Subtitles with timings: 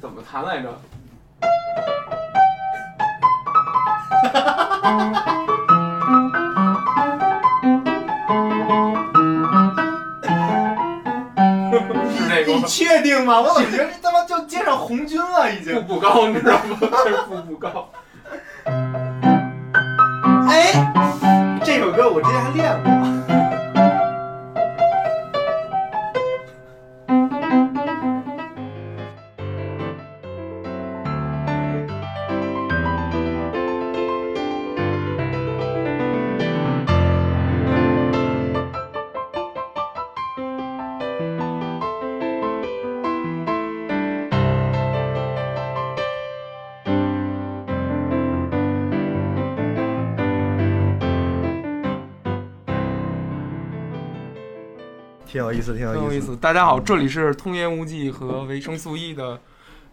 [0.00, 0.68] 怎么弹来着？
[12.14, 12.66] 是这个你吗？
[12.66, 13.40] 确定吗？
[13.40, 15.86] 我怎么觉得这他妈就接上红军了已步经？
[15.86, 16.78] 步高，你知道吗？
[17.04, 17.88] 这是步步高。
[20.48, 20.72] 哎，
[21.64, 23.43] 这首歌我之前还练过。
[55.34, 56.00] 挺有意思，挺有意思。
[56.00, 56.36] 很有意思。
[56.36, 59.40] 大家好，这里是通言无忌和维生素 E 的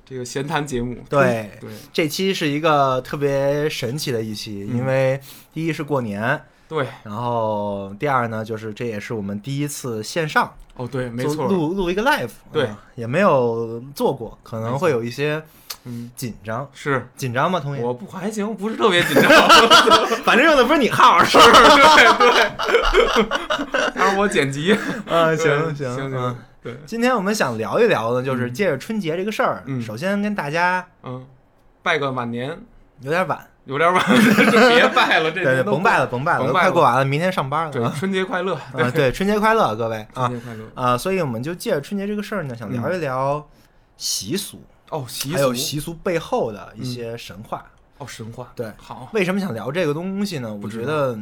[0.06, 1.04] 这个闲谈节目。
[1.10, 5.20] 对对这期是一个特别神奇的一期，嗯因为
[5.52, 6.40] 第一是过年，
[6.72, 11.46] 对，然后第二呢，就是这也是我们第一次线上哦对，没错。
[11.50, 12.66] 录录一个 live，对。
[12.68, 15.44] 啊也没有做过，可能会有一些
[15.84, 17.06] 嗯，紧张，是。
[17.18, 17.60] 紧张吗？
[17.60, 19.30] 同学，我不还行，不是特别紧张。
[20.24, 23.92] 反正用的不是你号，是是，对对。
[23.94, 24.72] 然后我剪辑。
[25.10, 26.38] 啊，对行行嗯行。
[26.64, 28.54] 对，今天我们想聊一聊呢，就是嗯。
[28.54, 29.82] 借着春节这个事儿，嗯。
[29.82, 31.26] 首先跟大家嗯，
[31.84, 32.58] 拜个晚年，
[33.02, 37.94] 有点晚，有点晚，就别 拜了，这对甭拜了，甭拜了，快过完了，明天上班了对，啊。
[37.98, 40.66] 春节快乐，啊，对， 春节快乐，各位啊春节快乐。
[40.74, 40.98] 啊！
[40.98, 43.48] 所以我们就借着春节这个事儿呢，想聊一聊
[43.98, 47.64] 习俗，哦，习还有俗，习俗背后的一些神话。
[48.00, 48.48] 哦，神话。
[48.56, 50.52] 对，好，为什么想聊这个东西呢？
[50.64, 51.16] 我觉得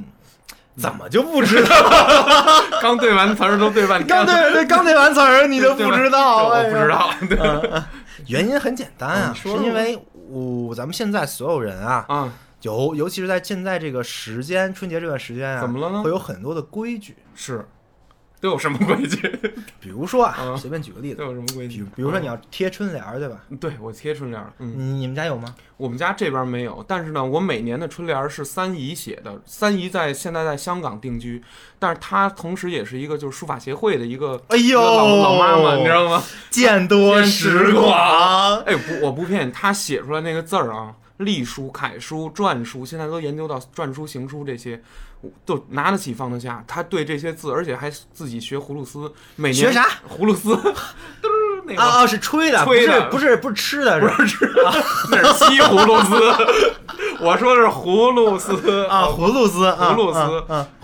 [0.78, 1.76] 怎么就不知道？
[2.82, 6.48] 刚对完词儿都对半天刚了，对对刚对完词儿你就不知道？
[6.48, 7.10] 我不知道。
[7.28, 7.84] 对嗯嗯
[8.28, 9.98] 原因很简单啊，是因为
[10.30, 16.04] 我咱们现在所有人啊，啊，尤尤其是在现在这个时间，春节这段时间啊，怎么了呢？
[16.04, 17.66] 会有很多的规矩，是，
[18.40, 19.28] 都有什么规矩？
[19.80, 21.84] 比如说啊，嗯随便举个例子，都有什么规矩？
[21.96, 23.38] 比如说你要贴春联儿，对吧？
[23.50, 25.54] 嗯，对我贴春联儿，嗯，你你们家有吗？
[25.78, 29.42] 我们家这边没有，但是呢，我每年的春联儿是三姨写的。
[29.46, 31.42] 三姨在现在在香港定居，
[31.80, 36.22] 但是她同时也是一个就是书法协会的一个哎呦，老妈妈，你知道吗？
[36.50, 44.82] 见多识广，哎，不，我不骗你，她写出来那个字儿啊，隶书、楷书、篆书，现在都研究到篆书、行书这些，
[45.22, 46.64] 我都拿得起放得下。
[46.68, 49.86] 他对这些字，而且还自己学葫芦丝，每年学啥？
[50.10, 50.56] 葫芦丝，
[51.70, 54.74] 那个、啊啊，是吹的，吹的不是不是不是吃的，是不是吃的
[55.12, 60.20] 那是西葫芦丝，我说的是葫芦丝啊，葫芦丝，啊葫芦丝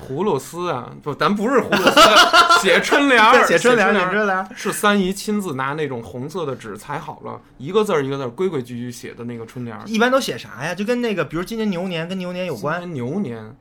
[0.07, 9.81] 葫芦丝啊，不，咱不是葫芦丝， 写春联儿， 写春联儿，写写春联儿，是三姨亲自拿那种红色的纸裁好了，一个字儿一个字儿规规矩矩写的那个春联儿。
[9.87, 10.75] 一般都写啥呀？
[10.75, 12.93] 就跟那个，比如今年牛年，跟牛年有关。
[12.93, 13.55] 牛年，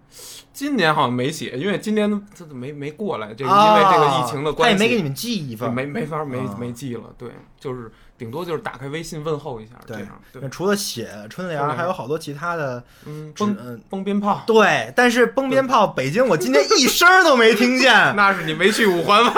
[0.54, 5.70] 今年好像没写，因为今年他没没过来，这个啊因为这个疫情的关系，也没给你们寄一份。
[5.74, 6.56] 没没法没啊。
[6.58, 7.28] 没寄了，对，
[7.64, 14.42] 就是顶多就是打开微信问候一下，这对样，对那，除了写春联还有好多其他的嗯，纸崩嗯，崩鞭炮。
[14.46, 19.32] 对，但是崩鞭炮，北京我今天一声儿都没听见 那是你没去五环外，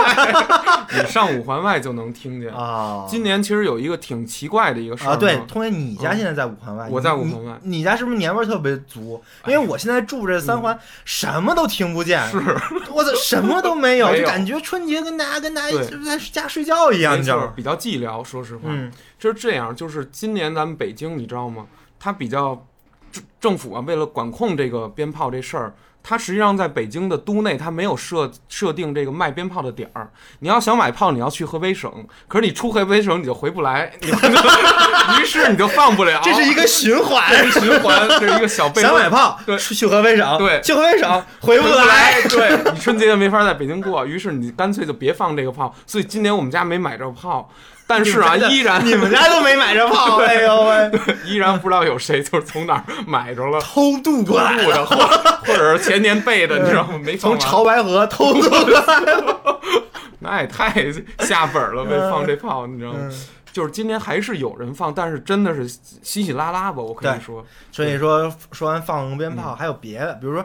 [0.90, 2.52] 你上五环外就能听见。
[2.52, 3.06] 啊。
[3.08, 9.22] 今年其实有一个挺奇怪的一个事儿啊，对呢，通爷，你家现在在五环外，我在五环外你，你家是不是年味儿特别足？
[9.46, 12.38] 因为我现在住这三环，什么都听不见，是
[12.90, 17.52] 我操，什么都没有，没有就感觉春节跟大家跟大家在家睡觉一样，没你知道吗？
[17.54, 18.15] 比较寂寥。
[18.22, 19.74] 说实话，嗯，就是这样。
[19.74, 21.66] 就是今年咱们北京，你知道吗？
[21.98, 22.66] 它比较
[23.10, 25.74] 政政府啊，为了管控这个鞭炮这事儿。
[26.08, 30.08] 它实际上在北京的都内，它没有设设定这个卖鞭炮的点儿。
[30.38, 31.92] 你要想买炮，你要去河北省，
[32.28, 34.08] 可是你出河北省你就回不来，你
[35.20, 36.20] 于是你就放不了。
[36.22, 38.86] 这是一个循环，循环，这是一个小悖论。
[38.86, 45.74] 想买炮，对去去合肥省，对去河北省回不来，对你春节就没法在北京过，于是你干脆就别放这个炮。
[45.88, 47.50] 所以今年我们家没买着炮，
[47.86, 50.90] 但是啊，依然你们家都没买着炮， 哎呦喂，
[51.24, 53.60] 依然不知道有谁就是从哪儿买着了。
[53.60, 56.98] 偷渡过来的，或或者是前年备的，你知道吗？
[57.02, 58.82] 没从潮白河偷渡过来，
[60.18, 62.98] 那也太下本了，呗放这炮，你知道吗？
[63.02, 63.12] 嗯，
[63.52, 67.44] 就是今年还是有人放，但是真的是稀稀拉拉吧，我可以说。
[67.70, 70.44] 所以说说完放鞭炮，还有别的，比如说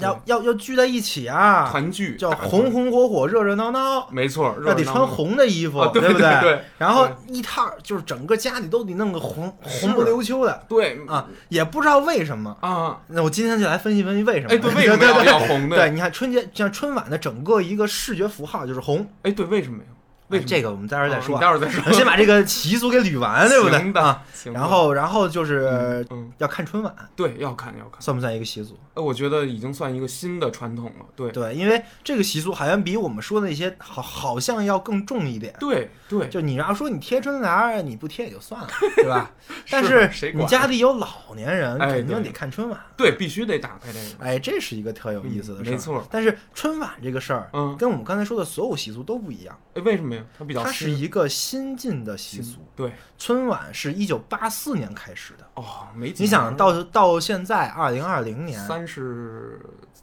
[0.00, 4.08] 要要要聚在一起啊，团聚叫红红火火，热热闹闹。
[4.10, 6.40] 没错，那得穿红的衣服，啊对不对？
[6.40, 12.56] 对然后一套就是整个家里都得弄个红红不溜秋的对啊，也不知道为什么。
[12.60, 14.54] 啊，那我今天就来分析分析为什么。
[14.54, 15.76] 哎，对，为什么要对对要红的？
[15.76, 19.89] 对，你看春节像春晚的整个一个视觉符号就是红，哎，对，为什么呀？
[20.30, 20.40] 为？
[20.44, 21.38] 这个我们待会儿再说。
[21.38, 21.80] 待会儿再说。
[21.92, 24.22] 先把这个习俗给捋完，对不对行的啊？
[24.52, 28.00] 然后，然后就是嗯，要看春晚，对，要看要看。
[28.00, 28.78] 算不算一个习俗？
[28.94, 31.06] 呃，我觉得已经算一个新的传统了。
[31.14, 35.54] 对对，因为这个习俗好像比我们说的那些好，好像要更重一点。
[35.60, 39.30] 对对，就你要说你贴春联儿，你不贴也就算了， 对吧？
[39.70, 42.80] 但是你家里有老年人，哎肯定得看春晚。
[42.96, 44.24] 对，必须得打开这个。
[44.24, 45.72] 哎，这是一个特有意思的事儿。
[45.72, 50.19] 嗯没错但是春晚这个事儿，嗯，跟我们刚才说的所有习俗都不一样，哎，为什么呀？
[50.36, 52.58] 它比较它是一个新进的习俗。
[52.74, 59.60] 对春晚是一九八四年开始的，哦，没几你想到到现在二零二零年，三十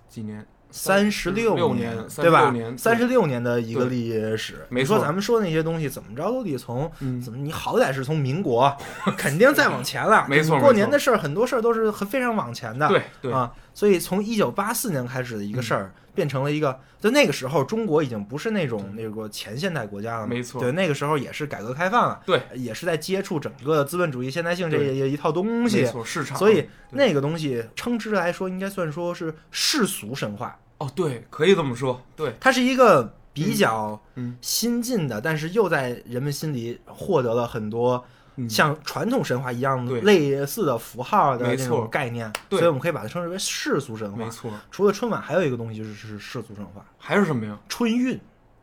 [0.07, 2.51] 几年，三十六六年，对吧？
[2.51, 8.75] 年，三十六年的一个历史，没说咱们说那些东西怎么着都得从嗯，怎么，你好歹是从民国，
[9.17, 10.27] 肯定再往前了。
[10.29, 12.87] 没错过年的事儿，很多事儿都是很非常往前的。
[12.89, 20.59] 对对，啊，所以从一九八四年开始的一个事儿，变成了一个，就那个时候中国已经不是那种那个前现代国家了，没错。
[20.59, 26.35] 对，那个时候也是改革开放了，对，也是在接触整个资本主义现代性这一一套东没西，错，市场。
[26.35, 34.35] 所以那个东西称之来说，应该算说是世俗神话，哦，对，可以这么说，对，它是一个比较嗯。
[34.41, 38.03] 新进的，但是又在人们心里获得了很多。
[38.37, 40.01] 嗯，像传统神话一样对。
[40.01, 44.17] 类似的符号的那种概念，所以我们可以把它称之为世俗神话。
[44.17, 44.29] 没。
[44.29, 47.57] 错，除了春晚，还有一个东西就是是世俗神话，还是什么呀？
[47.67, 48.19] 春运。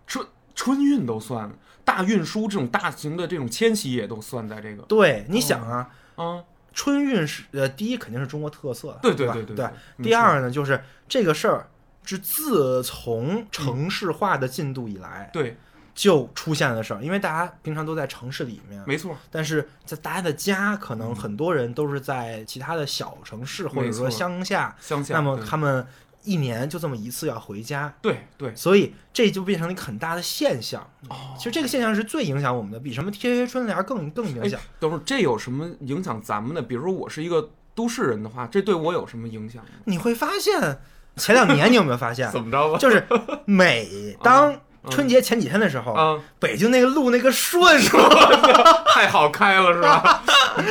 [0.07, 4.83] 春春运都算了，大运输这种大型的这种迁徙也都算在这个。
[4.83, 5.89] 对，你想啊，
[6.19, 6.45] 嗯，
[6.75, 9.33] 春运是呃，第一肯定是中国特色，对对吧？
[9.33, 9.71] 对对对，
[10.03, 11.71] 第二呢，就是这个事儿
[12.05, 15.57] 是自从城市化的进度以来对，
[15.95, 25.87] 就出现的事儿，因为大家平常都在城市里面，没错，但是在大家的家，可能很多人都是在其他的小城市或者说乡下，乡下，那么他们
[26.25, 30.83] 一年就这么一次要回家，对对，所以这就变成了一个很大的现象。
[31.09, 34.59] 哦其实这个现象是最影响我们的，比什么贴春联儿更更影响。
[34.81, 36.63] 等会儿这有什么影响咱们的？
[36.63, 39.63] 比如说我是一个都市人的话，这对我有什么影响？
[39.85, 40.79] 你会发现，
[41.17, 42.79] 前两年你有没有发现 怎，么着吧？
[42.79, 43.07] 就是
[43.45, 48.03] 每 当嗯春节前几天的时候，啊，北京那个路那个顺顺，
[48.93, 50.23] 太好开了是吧？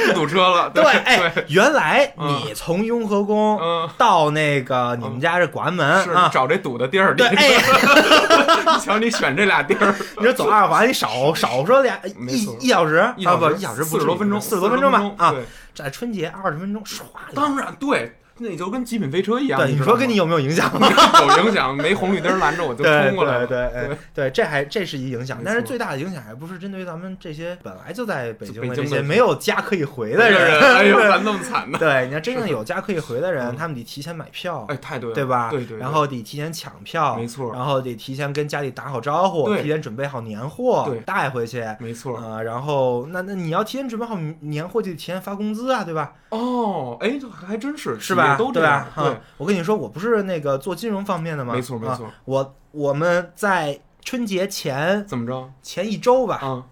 [0.08, 2.42] 不堵车了， 对，哎，原来嗯。
[2.46, 15.34] 你从雍和宫嗯，到那个你们家这广安门找这堵的地儿，对， 你哎，瞧你选这俩地儿，你说走二环，你少少说俩一一小时啊，不一小时四十多分钟，四十多分钟吧啊，
[15.74, 17.02] 在春节二十分钟唰
[17.34, 19.60] 当然对，那就跟极品飞车一样。
[19.60, 20.70] 对，你说跟你有没有影响？
[20.78, 23.48] 有影响，没红绿灯拦着我就冲过来了。
[23.48, 31.80] 对对这还这是一影响，但是最大的影响还不是针对咱们这些本来就在北京的的这些没有家可以回的人，哎呦， 对咱那么惨呢？
[31.80, 35.50] 对，你要真正有家可以回的人，嗯他们得提前买票，哎，太对了，对吧？
[35.50, 41.64] 对对，对然后得提前抢票，没错然后得提前跟家里打好招呼，提前准备好年货对带回去。
[41.80, 42.18] 没错。
[42.18, 46.14] 啊、然后那那你要提前准备好年货，就得提前发工资啊，对吧？
[46.30, 48.33] 哦，哎，这还真是，是吧？
[48.38, 48.88] 对吧样？
[49.12, 51.54] 哈、我跟你说，我不是那个做金融方面的吗？
[51.54, 52.10] 啊没错没错。
[52.26, 56.64] 我我们在春节前怎么着前一周吧，嗯？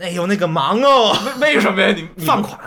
[0.00, 1.94] 哎呦那个忙哦，为为什么呀？
[2.16, 2.58] 你放款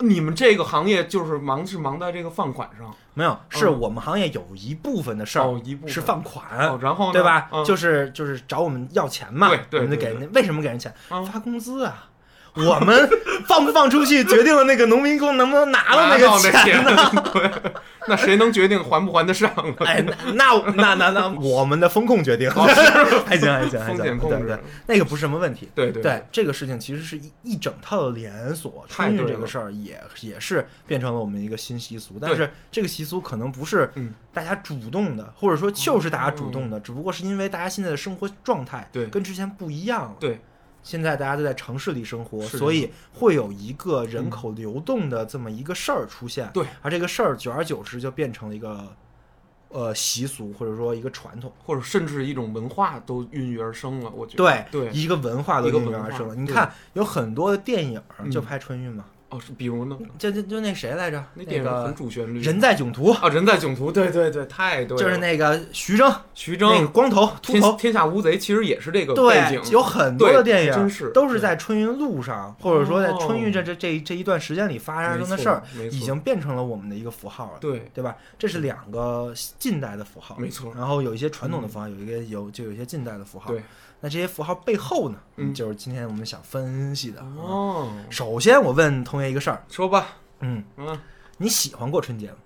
[0.00, 3.38] 你们这个行业就是忙是忙在这个放款上没有？
[3.48, 6.44] 是嗯我们行业有一部分的事儿哦，一部分是放款。
[6.68, 7.12] 哦，然后？
[7.12, 7.48] 对吧？
[7.52, 10.12] 嗯就是就是找我们要钱嘛，对对我们得给。
[10.34, 10.92] 为什么给人钱？
[11.10, 12.08] 嗯发工资啊！
[12.54, 13.08] 我们
[13.46, 17.10] 放不放出去，决定了那个农民工能不能拿到那个钱呢？
[17.32, 17.50] 对，
[18.08, 19.64] 那谁能决定还不还得上啊？
[19.86, 22.64] 哎，那那那那那，我们的风控决定，哦
[23.26, 24.38] 还行还行还风行，险控制。
[24.38, 25.68] 对对，那个不是什么问题。
[25.74, 34.12] 对对对，这个事情其实是一一整套的连锁，春运太对了这个事儿也也是变成了我们一个新习俗，但是这个习俗可能不是嗯。
[34.34, 39.06] 大家主动的，或者说就是大家主动的，只不过是因为大家现在的生活状态对。
[39.08, 40.16] 跟之前不一样了。
[40.18, 40.40] 对，
[40.82, 46.50] 现在大家都在城市里生活，所以会有一个人口流动的这么一个事儿出现。
[46.52, 48.94] 对，而这个事儿久而久之就变成了一个
[49.68, 51.52] 呃习俗，或者说一个传统。
[51.64, 54.10] 或者甚至一种文化都孕育而生了。
[54.10, 56.34] 我觉得对对一个文化都应运一个文化而生了。
[56.34, 59.98] 你看，有很多的电影嗯就拍春运嘛，哦，是比如呢？
[60.18, 61.16] 就就就那谁来着？
[61.34, 67.70] 那那电影很个主旋律，人在囧途，啊，人在囧途，对对对，太对了，就是那个徐峥，徐峥那个峥光头秃头。
[67.72, 77.58] 天天下无贼，其实也是这个背对景，，有很多的电影真是都是在春运路上，或者说在哦春运这这这这一段时间里发生的事儿，已经变成了我们的一个符号了。
[77.58, 78.14] 对，对吧？
[78.38, 83.50] 这是两个近代的符号，没错然后有一些传统的符号，有一个有就有一些近代的符号。
[83.50, 83.62] 对，
[84.04, 87.20] 那这些符号背后呢，嗯就是今天我们想分析的。
[87.20, 91.00] 啊哦，首先，我问同学一个事儿，说吧，嗯，嗯，
[91.38, 92.36] 你喜欢过春节吗？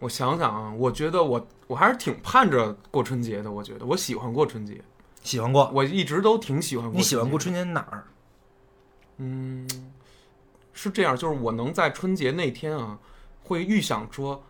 [0.00, 4.82] 我想想啊，我觉得我我还是挺盼着过春节的，我觉得我喜欢过春节，
[5.22, 5.70] 喜欢过。
[5.72, 6.94] 我一直都挺喜欢过。
[6.94, 8.04] 你喜欢过春节哪儿？
[9.16, 9.66] 嗯，
[10.74, 12.98] 是这样，就是我能在春节那天啊，
[13.42, 14.44] 会预想说，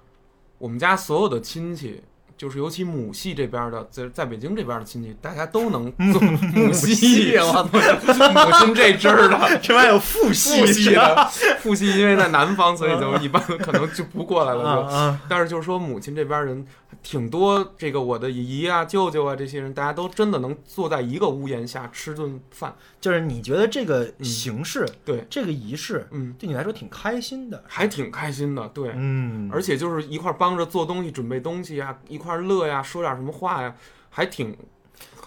[0.58, 2.02] 我们家所有的亲戚。
[2.42, 11.30] 就是尤其母系这边的，在在北京这边的亲戚，大家都能 做母系，我操母亲这支儿的， 这边有父系的，
[11.60, 14.82] 父系因为在南方，所以就一般可能就不过来了。
[14.82, 16.66] 就，但是就是说母亲这边人
[17.00, 22.74] 挺多，这个我的姨啊、舅舅啊这些人，大家都真的能坐在一个屋檐下吃顿饭。
[23.00, 25.24] 就是你觉得这个形式，对。
[25.30, 33.74] 这个仪式，嗯，对你来说挺开心的，还挺开心的，对，嗯，而且就是一块帮着做东西、准备东西啊，一块乐呀，说点什么话呀，
[34.08, 34.56] 还挺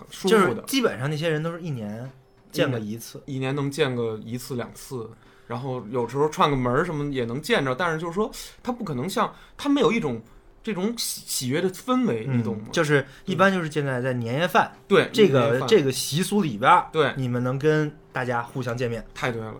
[0.09, 0.62] 舒服的。
[0.63, 2.09] 基本上那些人都是一年
[2.51, 5.09] 见个一次，一年能见个一次两次，
[5.47, 8.31] 然后有时候串个门什么也能见着，但是就是说
[8.63, 10.21] 他不可能像他没有一种。
[10.65, 12.63] 这种喜喜悦的氛围，你懂吗？
[12.71, 19.53] 就是一般就是现在在年夜饭，对这个这个习俗里边，对你们能跟大家互相见面，太对了。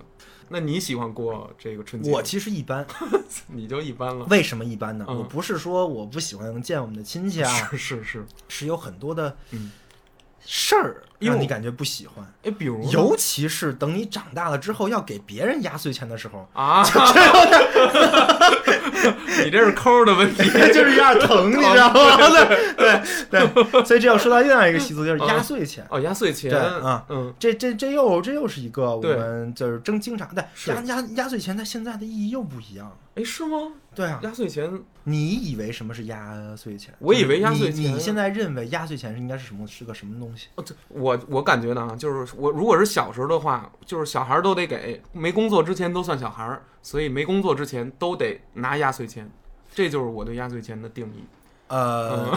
[0.50, 2.12] 那你喜欢过这个春节？
[2.12, 2.86] 我其实一般，
[3.48, 4.26] 你就一般了。
[4.30, 5.06] 为什么一般呢？
[5.08, 9.72] 我不是说我不喜欢见我们的亲戚啊，是是是，是有很多的嗯。
[10.48, 16.84] 事儿让你感觉不喜欢，哎，比如，尤其是等你长大了之后要给别人压岁钱的时候啊，
[19.44, 20.44] 你这是抠的问题，
[20.74, 22.18] 就是有点疼， 你知道吗？
[22.18, 25.86] 对对对，所以这要说到另外一个习俗，就是压岁钱。
[25.90, 32.92] 哦，压岁钱，对啊，嗯，这这这又这又是一个我们就是正经常的压压压岁钱，它现在的意义又不一样。
[33.16, 33.58] 哎，是吗？
[33.94, 34.70] 对啊，压岁钱，
[35.06, 36.94] 你以为什么是压岁钱？
[37.00, 39.66] 我以为压岁钱，你现在认为压岁钱是应该是什么？
[39.68, 40.48] 是个什么东西？
[40.56, 49.30] 哦，这我我我感觉呢，就是我如果是小时候的话，就是小孩都得给，没工作之前都算小孩，所以没工作之前都得拿压岁钱，
[49.72, 51.24] 这就是我对压岁钱的定义。
[51.68, 52.36] 呃，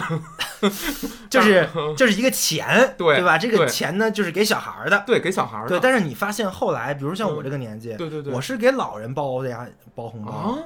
[1.31, 3.39] 就是 就是一个钱，对对吧？
[3.39, 5.69] 这个钱呢，就是给小孩的，对，给小孩的。
[5.69, 10.57] 对，但是你发现后来，比如像我这个年纪，对对对，我是给老人包的呀，包红包啊。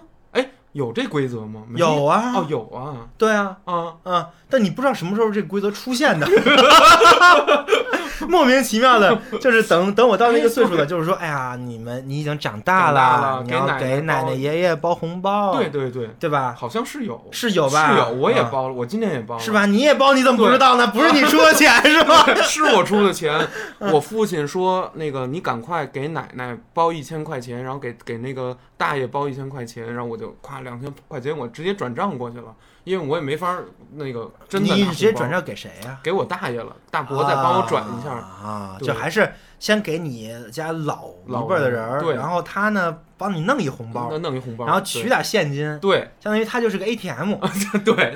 [0.74, 1.62] 有这规则吗？
[1.76, 6.26] 有啊，哦，有啊，对啊，啊啊，但你不知道什么时候这个规则出现的，
[8.28, 16.56] 莫名其妙的， 就是等 等我到那个岁数了，就是说，哎呀，你们你已经长大了，你要给奶奶爷爷包红包，对对对，对吧？
[16.58, 17.92] 好像是有，是有吧？
[17.92, 19.66] 是有，我也包了，我今年也包了，是吧？
[19.66, 20.88] 你也包，你怎么不知道呢？
[20.88, 22.26] 不是你出的钱是吧？
[22.44, 23.48] 是我出的钱，
[23.80, 28.58] 我父亲说那个你赶快给奶奶包一千块钱，然后给给那个。
[28.84, 33.58] 大爷包一千块钱，然后我就夸两千块钱，我直接转账过去了，因为我也没法
[33.94, 34.76] 那个真的。
[34.76, 35.98] 你直接转账给谁呀？
[36.04, 38.78] 给我大爷了，大伯再帮我转一下啊。
[38.82, 47.36] 就还是先给你家老老辈的人，然后他呢帮你弄一红包，弄一红包，然后取点现金，对，相当于他就是个 ATM，
[47.86, 48.16] 对对，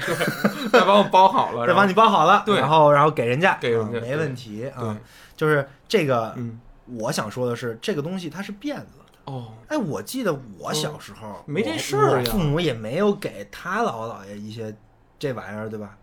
[0.70, 4.98] 再帮我包好了， 再帮你包好了，对，然后然后给人家，给人家没问题啊。
[5.38, 8.97] 就是这个，嗯，我想说的是，这个东西它是辫子。
[9.28, 14.76] 哦，哎，我记得我小时候没这事儿呀，父母也没有给他姥姥姥爷一些
[15.20, 15.98] 这玩意儿，对吧？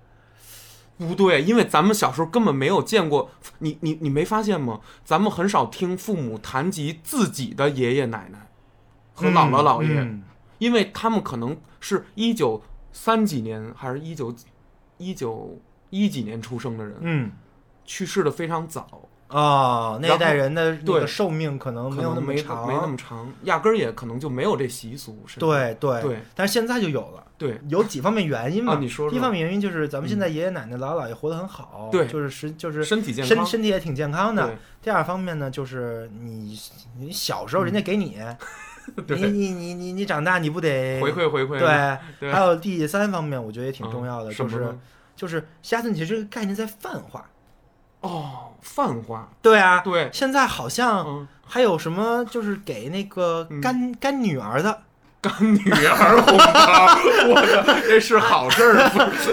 [0.98, 4.80] 不对，因为咱们小时候根本没有见过，你你你没发现吗？
[5.04, 8.50] 咱们很少听父母谈及自己的爷爷奶奶
[9.14, 10.20] 和姥姥姥爷，
[10.58, 12.62] 因为他们可能是一九
[12.92, 14.32] 三几年还是一九
[14.98, 17.32] 一九一几年出生的人，嗯，
[17.84, 19.08] 去世的非常早。
[19.34, 25.26] 哦，那一代人的那个寿命可能没有那么长，没那么长，压根儿也可能就没有这习俗。
[25.40, 27.24] 对对对，但是现在就有了。
[27.36, 28.78] 对，有几方面原因嘛？
[28.78, 29.18] 你说说。
[29.18, 34.56] 一方面原因就是咱们现在爷爷奶奶、姥姥姥爷活得很好，对，就是实就是身体健康，身身体也挺健康的。
[34.80, 36.56] 第二方面呢，就是你
[36.96, 38.16] 你小时候人家给 你，
[39.08, 41.58] 你你你你你长大你不得回馈回馈？
[42.20, 42.30] 对。
[42.30, 44.78] 还有第三方面，我觉得也挺重要的，就是
[45.16, 47.28] 就是压岁钱这个概念在泛化。
[48.04, 54.82] 哦，泛化，对啊，对，现在好像还有什么，就是给那个干干女儿的。
[55.22, 56.98] 干女儿红包，
[57.32, 57.42] 我
[57.88, 58.74] 这是好事儿，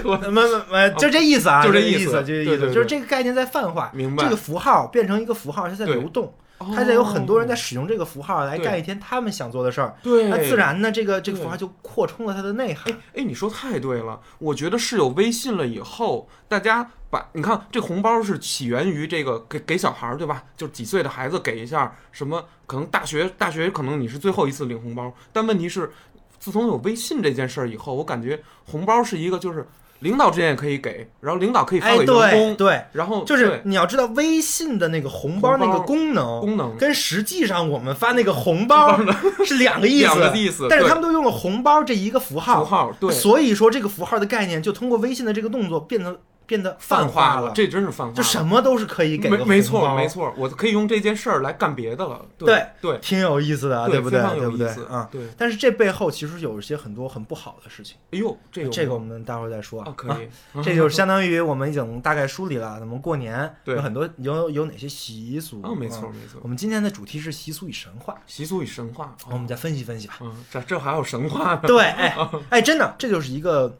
[0.06, 4.24] 我没没没，就这意思啊，就这意思，就这意思，就是这个概念在泛化，明白？
[4.24, 6.34] 这个符号变成一个符号，它在流动。
[6.76, 12.94] 它在有很多人在使用这个符号来干一天他们想做的事儿，对，那自然呢，这个这个符号就扩充了它的内涵。
[13.16, 20.44] 哎，你说太对了，我觉得是有微信了以后，大家把你看这红包是起源于这个给给小孩儿对吧？
[20.58, 22.44] 就是几岁的孩子给一下什么？
[22.66, 25.92] 可能大学大学可能你是最后一次领红包，但问题是，
[26.40, 29.68] 自从有微信这件事儿以后，我感觉红包是一个就是。
[30.02, 39.00] 领导之间也可以给，然后领导可以发给员工，对，然后就是你要知道微信的那个红包那个功能，功能跟实际上我们发那个红包
[39.46, 40.66] 是两个意思，两个意思。
[40.68, 46.18] 但是他们都用了红包这一个符号，符号对，所以说这个符号的概念就通过微信的这个动作变成
[46.52, 49.38] 变得泛化了，这真是泛化，就什么都是可以给的。
[49.38, 52.26] 没没错没错，我可以用这件事儿来干别的了。
[52.38, 54.20] 对对，挺有意思的，对不对？
[54.38, 54.68] 对不对？
[54.90, 55.22] 啊，对。
[55.38, 57.96] 但是这背后其实有一些很多很不好的事情。
[58.12, 59.94] 哎呦，这个这个我们待会儿再说啊。
[59.96, 60.28] 可以，
[60.62, 65.62] 这就 是相当于我们已经大概梳理了，那么过年有很多有有哪些习俗？
[65.64, 66.42] 嗯，没错没错。
[66.44, 68.14] 我们今天的主题是习俗与神话。
[68.28, 70.16] 习俗与神话，我们再分析分析吧。
[70.20, 71.62] 嗯，这这还有神话呢？
[71.66, 72.18] 对，哎
[72.52, 73.78] 哎，真的，这就是一个。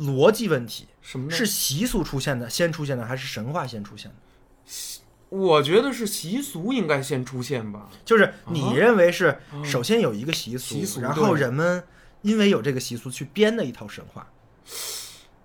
[0.00, 4.16] 逻辑问题，什么是习俗出现的先出现的，还是神话先出现的？
[5.28, 7.88] 我觉得是习俗应该先出现吧。
[8.04, 11.84] 就是你认为是首先有一个习俗，然后人们
[12.22, 14.26] 因为有这个习俗去编的一套神话。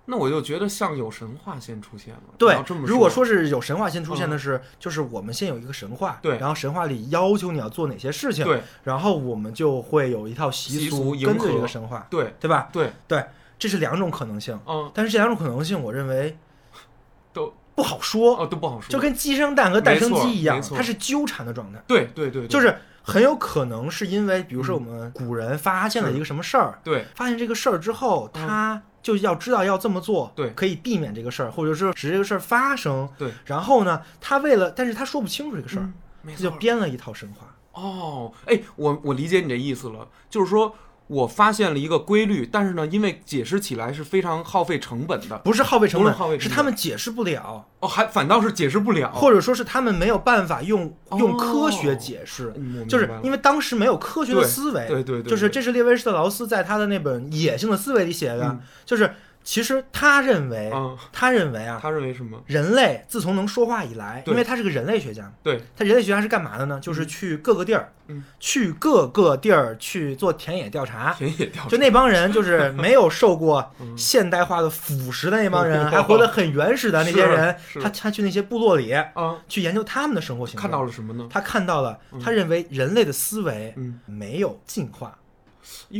[0.06, 2.20] 那我就觉得像有神话先出现了。
[2.38, 12.70] 对，如果说是有神话先出现的是，就是我们先有一个神话，对，然后神话里要求你要做哪些事情，对，然后我们就会有一套习俗跟着这个神话，对，对吧？
[12.72, 13.24] 对对。
[13.58, 16.36] 这是两种可能性，嗯，但是这两种可能性，我认为
[17.32, 21.82] 都不好说，哦，都不好说，就跟鸡生蛋和蛋生鸡一样，它是纠缠的状态。
[21.86, 33.30] 对对对，就是很有可能是因为，比如说我们古人发现了一个什么事儿，对，发现这个事儿之后，他就要知道要这么做，对，可以避免这个事儿，或者说使这个事儿发生，对。
[33.44, 35.88] 然后呢，他为了，但是他说不清楚这个事儿，
[36.26, 37.54] 他就编了一套神话。
[37.72, 40.74] 哦，哎，我我理解你这意思了，就是说。
[41.08, 47.66] 我发现了一个规律，但是呢，因为解释起来是非常耗费成本的，不是耗费成本，耗费是他们解释不了。
[47.80, 52.52] 哦，还反倒是解释不了，或者说是他们没有办法用用科学解释，
[52.88, 54.86] 就是因为当时没有科学的思维。
[54.88, 59.14] 对对对，就是这是列维施特劳斯在他的那本《野性的思维》里写的，就是。
[59.46, 60.72] 其实他认为，
[61.12, 62.42] 他认为啊，他认为什么？
[62.46, 66.80] 人类自从能说话以来，因为他是个人类学家，对，他人类学家是干嘛的呢？
[66.82, 67.92] 就是去各个地儿，
[68.40, 71.14] 去各个地儿去做田野调查。
[71.14, 79.12] 田野调查，就那帮人，就是没有受过 现代化的腐蚀的那帮人，还活得很原始的那些人， 他他去那些部落里啊，
[79.48, 80.62] 去研究他们的生活情况。
[80.62, 81.28] 看到了什么呢？
[81.30, 83.72] 他看到了，他认为人类的思维
[84.06, 85.16] 没有进化。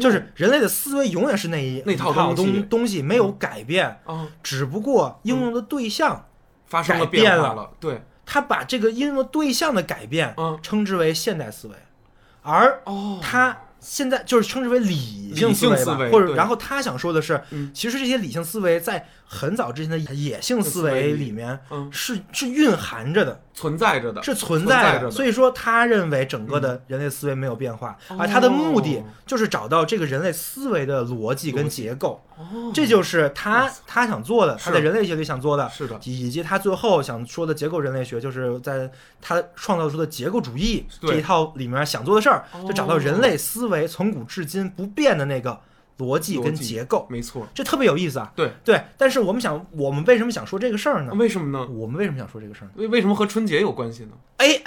[0.00, 6.26] 就是人类的思维永远是那一那套东东西没有改变啊，只不过应用的对象
[6.66, 7.70] 发生了变了。
[7.78, 11.74] 对，他把这个应用的对象的改变称之为现代思维，
[12.42, 12.82] 而
[13.20, 13.56] 他。
[13.86, 17.40] 现在就是称之为理性思维吧，或者然后他想说的是，
[17.72, 21.58] 其实这些理性思维在很早之前的野性思维里面
[21.92, 25.10] 是是蕴含着的，存在着的，是存在着的。
[25.10, 32.20] 所以说，他认为整个的人类思维没有变化，而他的目的就是找到这个人类思维的逻辑跟结构。
[32.74, 38.90] 这就是他他想做的，他在人类学里想做的，是的，以及他最后想说的结构人类学，就是在
[39.22, 45.60] 他创造出的结构主义这一套里面想做的事儿，就找到人类思维从古至今不变的那个
[45.98, 47.04] 逻辑跟结构。
[47.10, 48.32] 没错，这特别有意思啊。
[48.36, 51.12] 对对，但是我们想，我们为什么想说这个事儿呢？
[51.14, 51.66] 为什么呢？
[51.68, 52.72] 我们为什么想说这个事儿呢？
[52.76, 54.12] 为为什么和春节有关系呢？
[54.36, 54.62] 哎。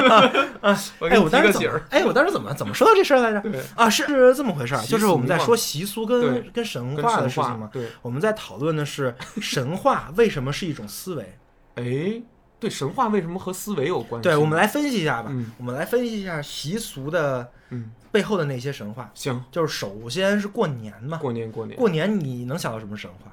[0.00, 0.24] 啊
[0.62, 0.78] 啊！
[1.00, 1.80] 哎，我当时怎么？
[1.90, 3.42] 哎，我当时怎么怎么说到这事儿来着？
[3.74, 7.68] 啊，是这么回事儿，就是我们在说习俗跟跟神话的事情嘛。
[7.72, 11.38] 对，我们在讨论的是神话为什么是一种思维？
[11.76, 12.22] 哎，
[12.60, 14.20] 对，神话为什么和思维有关？
[14.22, 15.32] 对，我们来分析一下吧。
[15.58, 19.10] 我们来分析一下习俗的嗯背后的那些神话。
[19.14, 21.16] 行，就是首先是过年嘛。
[21.18, 23.32] 过年，过年，过年，你能想到什么神话？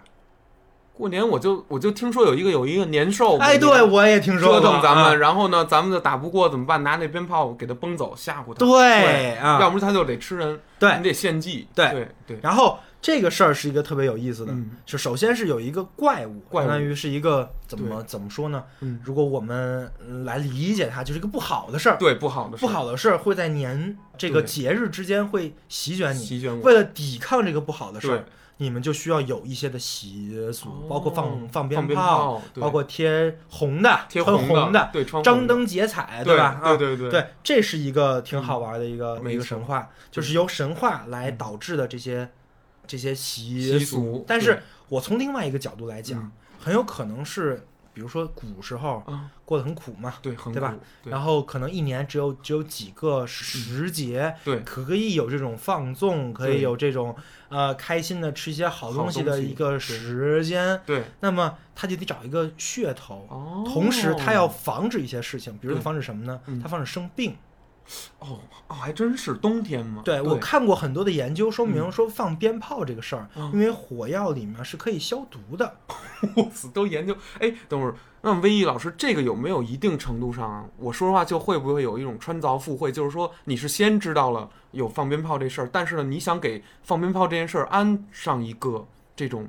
[0.94, 6.82] 过年我就我就听说有一个有一个年兽，哎，对我也听说折腾咱们，然后呢，咱们就打不过怎么办？
[6.82, 8.66] 拿那鞭炮给他崩走，吓唬他。
[8.66, 11.68] 对啊，要不他就得吃人，对你得献祭。
[11.76, 12.40] 对对对。
[12.42, 14.54] 然后这个事儿是一个特别有意思的，
[14.86, 18.64] 就首先是有一个怪物，相当于是一个怎么怎么说呢？
[19.04, 19.92] 如果我们
[20.26, 21.98] 来理解它，就是一个不好的事儿。
[21.98, 28.26] 对，不好的不好的事儿会在年这个节日之间会席卷你，席卷为了抵抗这个不好的事儿。
[28.60, 36.60] 你们就需要有一些的习俗，包括放放鞭炮，包括贴红的、贴红的，对，张灯结彩，对吧？
[36.64, 42.28] 对对对，对，这是一个挺好玩的一个一个神话，就是由神话来导致的这些
[42.88, 44.24] 这些习俗。
[44.28, 47.68] 但是我从另外一个角度来讲，很有可能是。
[47.94, 49.04] 比如说古时候
[49.44, 50.76] 过得很苦嘛，对，对吧？
[51.06, 57.16] 然后可能一年只有只有几个时节，对，可以有这种放纵，可以有这种
[57.50, 61.06] 呃开心的吃一些好东西的一个时间，对。
[61.22, 66.40] 那么他就得找一个噱头，同时他要防止一些事情，比如他防止什么呢？
[66.62, 67.36] 他防止生病。
[68.20, 70.02] 哦哦，还真是冬天吗？
[70.04, 75.78] 对我看过很多的研究，说明说放鞭炮这个事儿，因为火药里面是可以消毒的。
[76.74, 82.92] 都研究哎，等会儿，那威毅老师，这个有没有一定程度上，我说实话，就会不会有一种穿凿附会？
[82.92, 89.48] 就是说，你是先知道了有放鞭炮这事儿，但是呢，你想给放鞭炮这件事儿安上一个这种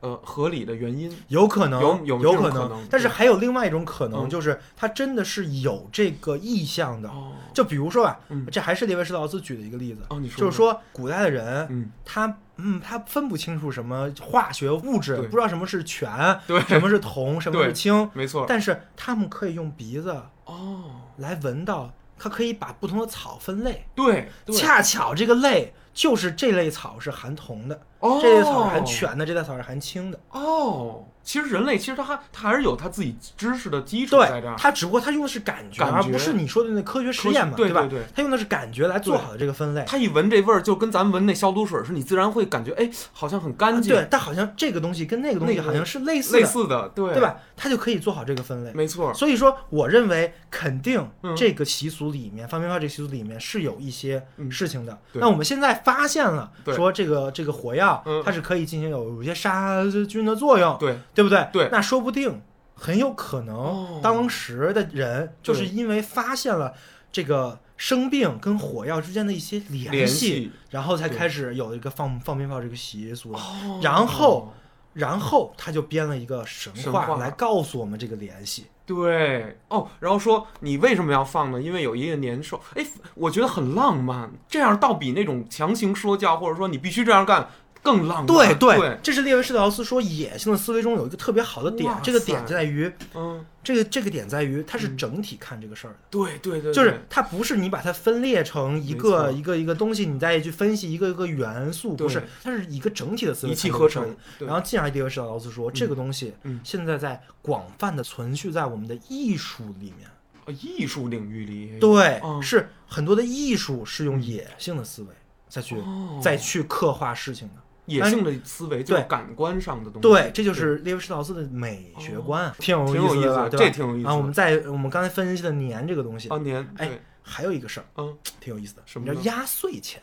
[0.00, 7.10] 呃合理的原因，有可能有有可能，但是还有另外一种可能，就是他真的是有这个意向的。
[7.52, 10.02] 就比如说吧，这还是列维施劳斯举的一个例子，
[10.36, 10.80] 就是说。
[10.92, 18.44] 古代的人，他嗯他分不清楚什么化学物质，不知道什么是醛，什么是铜，什么是氢，没错。
[18.46, 20.10] 但是他们可以用鼻子
[20.44, 20.84] 哦。
[21.16, 27.80] 来闻到，他可以把不同的草分类，对，恰巧这个类就是这类草是含铜的。
[28.20, 30.20] 这类草是含醛的，这类草是含氢的。
[30.30, 34.56] 哦，其实人类其实他还他还是有他自己知识的基础在这儿。
[34.56, 37.86] 他只不过他用的是感觉，而不是你说的那科学实验嘛，对吧？
[37.86, 39.84] 对，他用的是感觉来做好的这个分类。
[39.86, 43.94] 他一闻这味儿，就跟咱们闻那消毒水似的，你自然会感觉，哎，好像很干净。
[43.94, 47.36] 对，但好像这个东西跟那个东西好像是类似类似的，对对吧？
[47.56, 48.72] 他就可以做好这个分类。
[48.72, 49.12] 没错。
[49.12, 51.06] 所以说，我认为肯定
[51.36, 54.98] 这个习俗里面，放鞭炮这个习俗里面是有一些事情的。
[55.14, 58.70] 那我们现在发现了，说这个这个火药它是可以。
[58.70, 61.48] 进行有有些杀菌的作用，对对不对？
[61.52, 62.42] 对，那说不定
[62.74, 66.74] 很有可能当时的人就是因为发现了
[67.12, 73.34] 这个生病跟火药之间的一些联系，然后才开始有一个放放鞭炮这个习俗。
[73.82, 74.52] 然后，
[74.92, 78.66] 然后他就编了一个神话来告诉我们这个联系。
[78.86, 81.62] 对，哦，然后说你为什么要放呢？
[81.62, 82.60] 因为有一个年兽。
[82.74, 87.48] 哎，我觉得很浪漫，这样倒比那种强行说教或者说你必须这样干。
[87.82, 88.26] 更浪漫。
[88.26, 95.98] 对对，这是列维施劳斯说野性的思维中有一个特别好的点，这个点在于，嗯，这个这个点在于它是整体看这个事儿的。
[96.10, 104.14] 对对对，就是它不是你把它分裂成一个一个一个东西，你再去分析一个一个元素，不是，它是一个整体的思维，一气呵成。
[104.38, 110.08] 然后进而列维施劳斯说，这个东西现在在广泛的存续在我们的艺术里面，
[110.44, 115.08] 啊，艺术领域里，对，是很多的艺术是用野性的思维
[115.48, 115.76] 再去
[116.22, 117.54] 再去刻画事情的。
[117.90, 120.00] 野性的思维，就是感官上的东西。
[120.00, 124.08] 对，这就是列维施劳斯的美学观，挺有意思的，这挺有意思。
[124.08, 130.00] 啊，我们在我们刚才分析的年这个东西，啊年，哎，还有一个事儿，嗯，挺有意思的，什么叫压岁钱？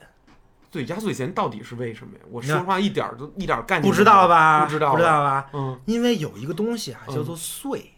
[0.69, 2.21] 对，压岁钱到底是为什么呀？
[2.29, 4.65] 我说实话，一点都一点概念不知道吧？
[4.65, 5.49] 不知道，不知道吧？
[5.53, 7.93] 嗯，因为有一个东西啊，叫做岁，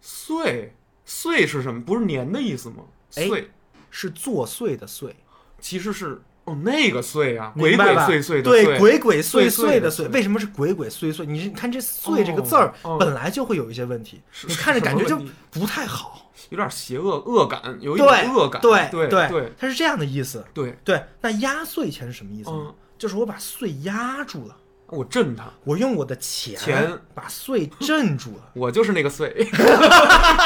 [0.00, 1.82] 岁岁是什么？
[1.82, 2.84] 不是年的意思吗？
[3.10, 3.50] 岁
[3.90, 5.14] 是作祟的岁，
[5.60, 6.22] 其实是。
[6.48, 11.24] 哦，那个碎啊，鬼鬼祟祟的对，鬼鬼祟祟的碎，为什么是鬼鬼祟祟？
[11.24, 18.62] 你是看这“碎”这个字儿，本来就会有一些问题，你看着感觉就不太好，有点邪恶恶感，有一点恶感。
[18.62, 20.42] 对对对，它是这样的意思。
[20.54, 22.74] 对对，那压岁钱是什么意思呢？
[22.96, 24.56] 就是我把岁压住了，
[24.86, 28.50] 我震它，我用我的钱钱把碎震住了。
[28.54, 29.28] 我就是那个岁，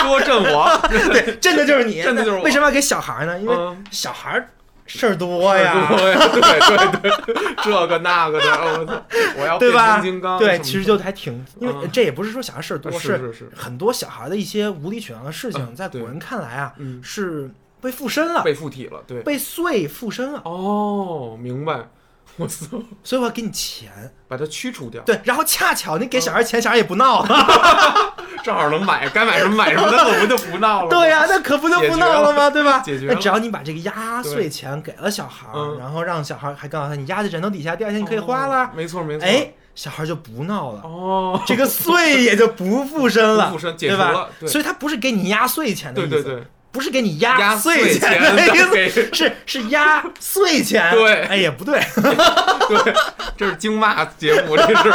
[0.02, 2.42] 多震我，对，震的就是你，镇的就是我。
[2.42, 3.38] 为什么要给小孩呢？
[3.38, 3.56] 因为
[3.90, 4.48] 小孩。
[4.98, 7.10] 事儿多呀，对对对，
[7.62, 9.02] 这个那个的，我操，
[9.38, 10.38] 我要变形金刚。
[10.38, 17.50] 对，其实就还挺，因为这也不是说小孩事儿多，是是是，很多小孩的一些无理取闹的事情，在古人看来啊，是
[17.80, 20.42] 被附身了，被附体了，对，被祟附身了。
[20.44, 21.88] 哦，明白。
[22.38, 22.66] 我操！
[23.04, 23.90] 所以我要给你钱，
[24.26, 25.02] 把它驱除掉。
[25.02, 30.88] 对，然后恰巧你给小孩钱，小孩也不闹了， 正好能买，该买什么买什么，那可不就不闹了？
[30.88, 32.48] 对呀，那可不就不闹了吗？
[32.50, 32.80] 对吧？
[32.80, 33.06] 解决。
[33.08, 35.46] 那只要你把这个压岁钱给了小孩，
[35.78, 38.70] 然后让小孩还告诉他，你压在枕头底下，第二天你可以花了。
[38.74, 39.24] 没错没错。
[39.26, 40.80] 哎，小孩就不闹了。
[40.84, 44.30] 哦，这个岁也就不附身了， 附身解除了。
[44.46, 46.10] 所以他不是给你压岁钱的意思。
[46.10, 46.44] 对对对。
[46.72, 48.58] 不是给你压岁钱的意
[48.88, 50.90] 思，是是压岁钱。
[50.90, 52.94] 对，哎也不对，对，
[53.36, 54.90] 这是京骂节目，这是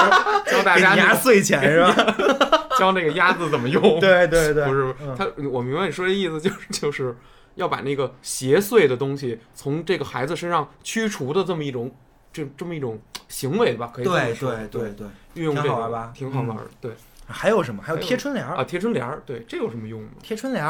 [0.51, 2.15] 教大家压岁钱是吧？
[2.79, 3.99] 教那个“压”字怎么用？
[3.99, 7.15] 对对对，不是他，我明白你说的意思，就是就是
[7.55, 11.91] 要把那个邪祟的东西从这个孩子身上驱除的这么一种，
[12.33, 13.91] 这这么一种行为吧？
[13.93, 16.11] 可以对对对对，运用这个挺好玩吧？
[16.15, 16.91] 挺好玩对，
[17.27, 17.81] 还有什么？
[17.83, 18.63] 还有贴春联啊？
[18.63, 20.09] 贴春联对，这有什么用吗？
[20.21, 20.63] 贴春联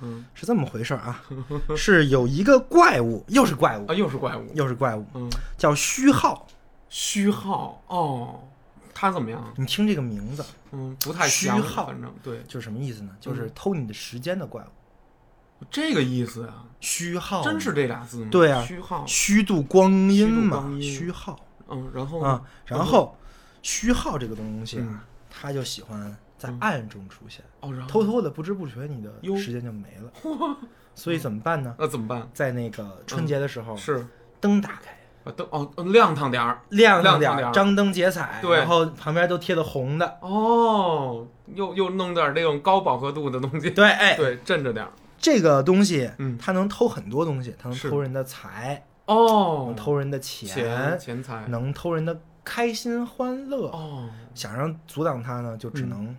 [0.00, 1.22] 嗯，是这么回事儿啊，
[1.76, 6.46] 是有一个怪物，又是怪物啊，又是怪物，又是怪物，嗯，叫虚号，
[6.88, 8.40] 虚号哦，
[8.94, 9.52] 他怎么样？
[9.56, 13.10] 你听这个名字，嗯，不太虚号，反正对，就是什么意思呢？
[13.20, 18.28] 就是偷你的时间的怪物，这个意思啊，虚号，真是这俩字吗？
[18.30, 23.16] 对啊，虚号，虚度光阴嘛，虚号，嗯，然后啊，然后
[23.62, 26.16] 虚号这个东西啊，他就喜欢。
[26.38, 27.44] 在暗中出现，
[27.88, 30.56] 偷偷的不知不觉，你的时间就没了。
[30.94, 31.74] 所以怎么办呢？
[31.78, 32.28] 那怎么办？
[32.32, 34.06] 在那个春节的时候，是
[34.40, 40.18] 灯打开，灯哦亮堂点儿，亮亮点儿，张灯结彩，对，然后旁边都贴的红的。
[40.22, 44.92] 哦，又又弄点那种高饱和度的东西，对，哎，对，镇着点儿。
[45.18, 52.20] 这个东西，嗯，它能偷很多东西，它能偷人的财，哦，能偷人的钱，钱财，能偷人的。
[52.44, 53.68] 开心欢乐。
[53.68, 56.16] 哦，想让阻挡它呢，就只能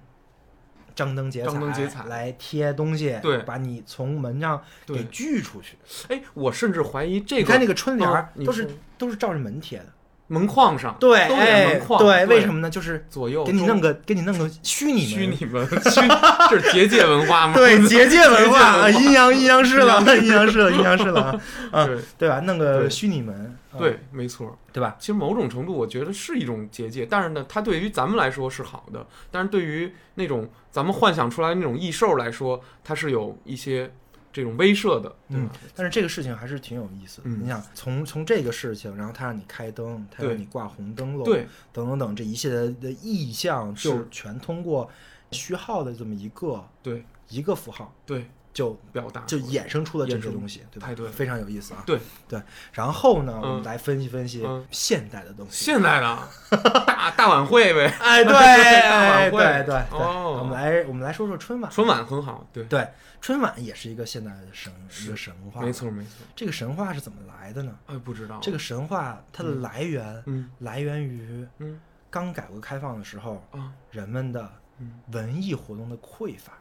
[0.99, 2.03] 张灯结彩，张灯结彩。
[2.05, 5.77] 来贴东西，对，把你从门上给拒出去。
[6.09, 9.85] 哎，我甚至怀疑这个，你看那个春联儿都是都是照着门贴的。
[10.31, 12.69] 门框上，对，哎，对，为什么呢？
[12.69, 13.43] 就是左右。
[13.43, 16.01] 给你弄个，给你弄个虚拟虚拟门， 虚
[16.51, 17.53] 这是结界文化吗？
[17.57, 21.39] 对，结界文化， 阴阳阴阳师了，阴阳师了，阴阳师了
[21.71, 22.29] 啊，对。
[22.29, 22.41] 吧？
[22.41, 24.95] 弄个虚拟门，对，没错，对吧？
[24.99, 33.91] 其实某种程度，我觉得是一种结界，但是呢，它对于咱们来说是好的，但是对于那种咱们幻想出来那种异兽来说，它是有一些。
[34.31, 37.29] 这种威慑的，嗯，但是这个事情还是挺有意思的。
[37.29, 44.87] 你想，从从这个事情，然后他让你开灯，他让你挂红灯笼，对，等等等这一系列的意象，就全通过
[45.31, 48.29] 虚号的这么一个对一个符号，对。
[48.53, 50.89] 就表达，就衍生出了这些东西，对吧？
[50.95, 51.83] 对，非常有意思啊。
[51.85, 52.41] 对对，
[52.73, 55.65] 然后呢，我们来分析分析现代的东西。
[55.65, 56.27] 现代的
[56.85, 57.85] 大大晚会呗？
[58.01, 58.33] 哎，对，
[58.81, 59.75] 大晚会，对对。
[59.91, 61.71] 哦，我们来，我们来说说春晚。
[61.71, 62.87] 春晚很好，对对，
[63.21, 65.61] 春晚也是一个现代的神，一个神话。
[65.61, 66.11] 没错没错。
[66.35, 67.77] 这个神话是怎么来的呢？
[67.85, 68.39] 哎，不知道。
[68.41, 74.51] 这个神话它的来源，嗯，来源于嗯，刚改革开放的时候啊，人们的
[75.11, 76.53] 文艺活动的匮乏。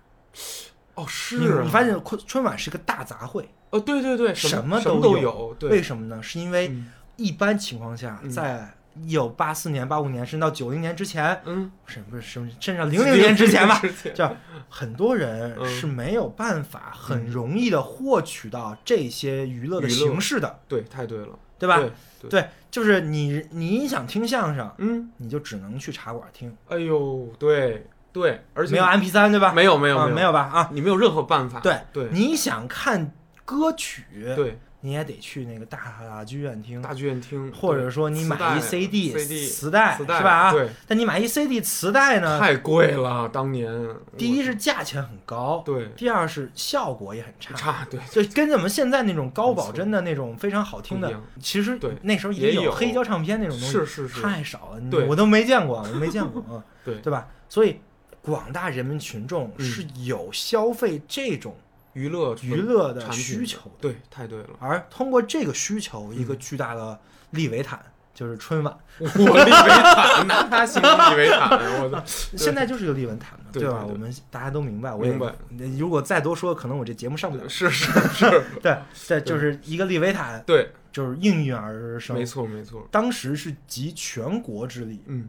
[0.99, 5.55] 哦，是你发现春春晚是个大杂烩哦，对对对，什么都有。
[5.57, 6.21] 对为什么呢？
[6.21, 6.75] 是因为
[7.15, 13.81] 一般情况下，在一九八四年、八五年，甚至到九零年之前，嗯，是不是甚至零零年之前吧？
[14.13, 14.29] 就
[14.69, 20.59] 很多人是没有办法很容易的获取到这些娱乐的形式的。
[20.67, 21.81] 对，太对了，对吧？
[22.29, 26.53] 对，就是你你想听相声，嗯，你就只能去茶馆听。
[26.69, 27.87] 哎呦，对。
[28.13, 29.53] 对，而且没有 M P 三，对吧？
[29.53, 30.51] 没有，没有，没有吧？
[30.53, 31.61] 啊，你没有任何办法。
[31.61, 33.13] 对对，你想看
[33.45, 39.13] 歌曲，对，你也得去那个大剧院听，大剧院听，或者说你买一 C D、
[39.49, 40.31] 磁带，是吧？
[40.31, 40.69] 啊，对。
[40.87, 42.39] 但你买一 C D 磁带呢？
[42.39, 43.71] 太贵了，当年。
[44.17, 45.89] 第一是价钱很高，对。
[45.97, 57.29] 第二是效果也很差，差对，就跟咱们现在那种高保真的那种非常好听的，其实对那时候也有黑胶唱片那种东西，是是是，太少了，对，我都没见过，我没见过啊， 对对吧？
[57.49, 57.81] 所以。
[58.29, 61.57] 广大人民群众是有消费这种
[61.95, 64.51] 娱乐娱乐的需求，对，太对了。
[64.59, 66.99] 而通过这个需求，一个巨大的
[67.31, 67.81] 利维坦
[68.15, 68.79] 就是春晚。
[69.01, 72.03] 我利维坦拿它形容利维坦， 我操！
[72.07, 73.87] 现在就是个利维坦嘛，对吧？
[73.89, 74.95] 我们大家都明白。
[74.97, 75.33] 明白。
[75.79, 77.49] 如果再多说，可能我这节目上不了。
[77.49, 78.77] 是是 是，对
[79.09, 82.15] 对，就是一个利维坦，对，就是应运而生。
[82.15, 82.87] 没错没错。
[82.91, 85.29] 当时是集全国之力，嗯。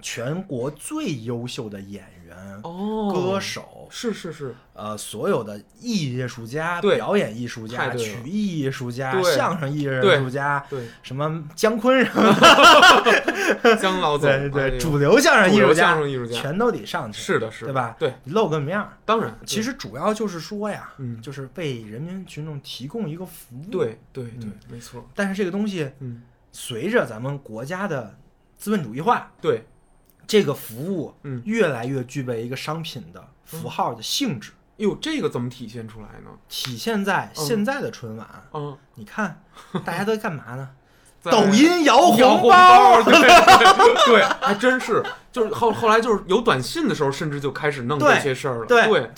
[0.00, 2.17] 全国最优秀的演员、
[2.62, 12.22] 哦，歌手是是是，呃，所有的艺术家、对表演艺术家、曲艺艺术家、对相声艺术家，对什么姜昆什么
[13.62, 15.96] 的，姜老总，对对，主流相声艺术家，
[16.32, 17.96] 全都得上去，是的，是，对吧？
[17.98, 25.08] 对，露个面儿，当然，其实主要就是说呀，嗯，就是为人民群众提供一个服务，对对对，没错。
[25.14, 26.22] 但是这个东西，嗯，
[26.52, 28.16] 随着咱们国家的
[28.56, 29.64] 资本主义化，对。
[30.28, 34.52] 这个服务，嗯，越来越具备一个商品的符号的性质。
[34.76, 36.30] 哟，这个怎么体现出来呢？
[36.48, 38.28] 体现在现在的春晚。
[38.52, 39.42] 嗯，你看，
[39.84, 40.68] 大家都在干嘛呢？
[41.24, 43.02] 抖音摇红包。
[44.06, 45.02] 对，还真是。
[45.32, 48.66] 就是后后来就是有短信的时候，甚至就开始弄这些事儿了。
[48.66, 49.10] 对对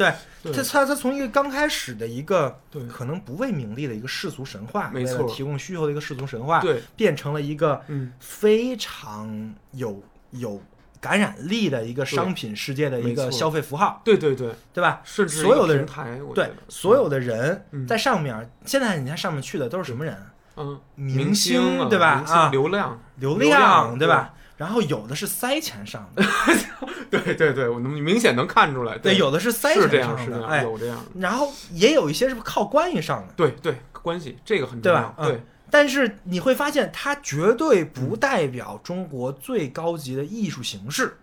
[0.43, 2.59] 对，他他他从一个刚开始的一个
[2.91, 10.61] 可能不为名利的一个世俗神话，没错，提供需求的一个世俗神话，对，变成了一个嗯非常有有。
[11.01, 15.01] 感染力的一个商品世界的一个消费符号，对对对，对吧？
[15.03, 15.87] 甚至所有的人，
[16.35, 20.17] 对所有的人在上面，现在你看上面去的都是什么人？
[20.57, 22.23] 嗯，明星对吧？
[22.29, 24.35] 啊，流量，流量对吧？
[24.59, 26.23] 然后有的是塞钱上的，
[27.11, 28.99] 对对对，我能明显能看出来。
[28.99, 31.03] 对，有的是塞钱上的，哎，有这样。
[31.19, 35.41] 然后也有一些是靠关系上的，对对，关系这个很重要，对。
[35.71, 41.17] 但是你会发现，它绝对不代表中国最高级的艺术形式。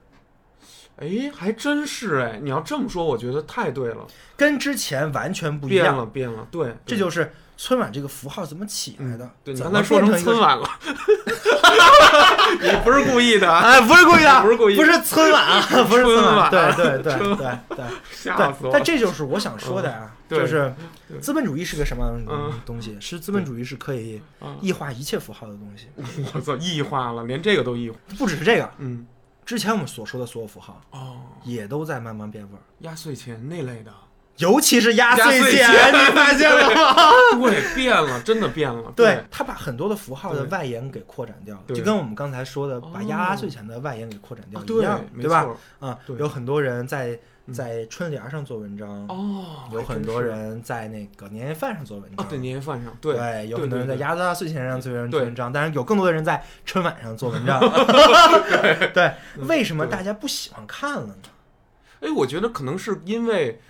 [1.00, 2.40] 哎，还真是哎！
[2.42, 6.48] 你要这么说，我觉得太对了，跟之前完全不一样，变了，变了。
[6.50, 9.30] 对，这就是春晚这个符号怎么起来的。
[9.44, 10.68] 对，你刚才说成春晚了，
[12.60, 18.72] 你不是故意的，哎，不是故意的，不是故意，不是春晚啊，不是春晚，对对对对对，吓 死我！
[18.74, 20.74] 但这就是我想说的呀，就是
[21.22, 22.20] 资本主义是个什么
[22.66, 22.98] 东西？
[23.00, 24.22] 是资本主义是可以
[24.62, 25.88] 异化一切符号的东西。
[26.34, 29.06] 我操，异化了，连这个都异化，不只是这个，嗯。
[29.46, 33.94] 之前我们所说的所有符号哦，也都在慢慢变味儿，压岁钱那类的，
[34.40, 36.94] 尤其是压岁钱，你发现了吗？
[37.40, 38.92] 对，变了，真的变了。
[38.94, 45.48] 对他把很多的符号的外延给扩展掉了，就跟我们刚才说的把压岁钱的外延给扩展掉一样，对吧？
[45.80, 47.18] 啊，有很多人在
[47.54, 57.60] 在春联上做文章，哦，有很多人在那个年夜饭上做文章，对年夜饭上，对，有很多人在压岁钱上做文章，但是有更多的人在春晚上做文章。
[58.94, 59.14] 对，
[59.48, 61.16] 为什么大家不喜欢看了呢？
[62.02, 63.62] 哎，我觉得可能是因为。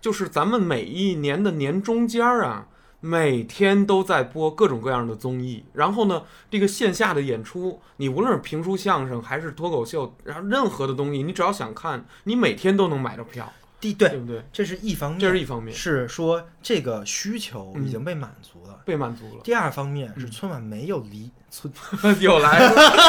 [0.00, 2.66] 就是咱们每一年的年中间儿啊，
[3.04, 13.52] 每天都在播各种各样的综艺，然后呢，这个线下的演出，你无论是评书、相声还是脱口秀，然后任何的东西，你只要想看，你每天都能买到票。
[13.80, 14.40] 对对不对？
[14.52, 19.40] 这是一方面，这是一方面，是说这个需求已经被满足了，被满足了。
[19.42, 21.72] 第二方面是春晚没有离春
[22.22, 22.60] 又来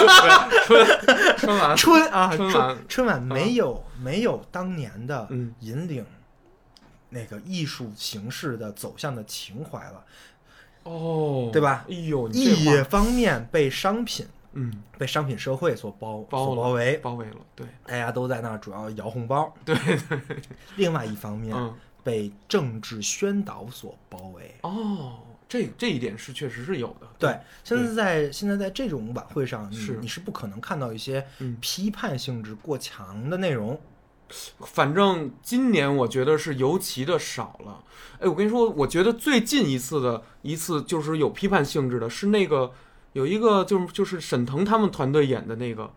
[0.65, 0.88] 春
[1.38, 5.29] 春晚春啊春晚春晚没有没有当年的
[5.60, 6.03] 引领。
[7.13, 10.04] 那个艺术形式的走向的情怀了，
[10.84, 11.86] 哦，对吧？
[11.88, 20.19] 哎呦，一方面被商品，嗯，被商品社会所包包包围包围了，对，大家都在那儿主要摇红包，对对。
[20.76, 21.56] 另外一方面，
[22.04, 24.56] 被政治宣导所包围。
[24.62, 27.08] 哦，这这一点是确实是有的。
[27.19, 31.26] 对，现在在现在在这种晚会上，是你是不可能看到一些
[31.62, 33.80] 批判性质过强的内容。
[34.60, 37.84] 反正今年我觉得是尤其的少了。
[38.19, 42.72] 哎，我跟你说，我觉得最近一次的一次就是有批判性质的，是那个
[43.13, 45.91] 有一个就是就是沈腾他们团队演的那个，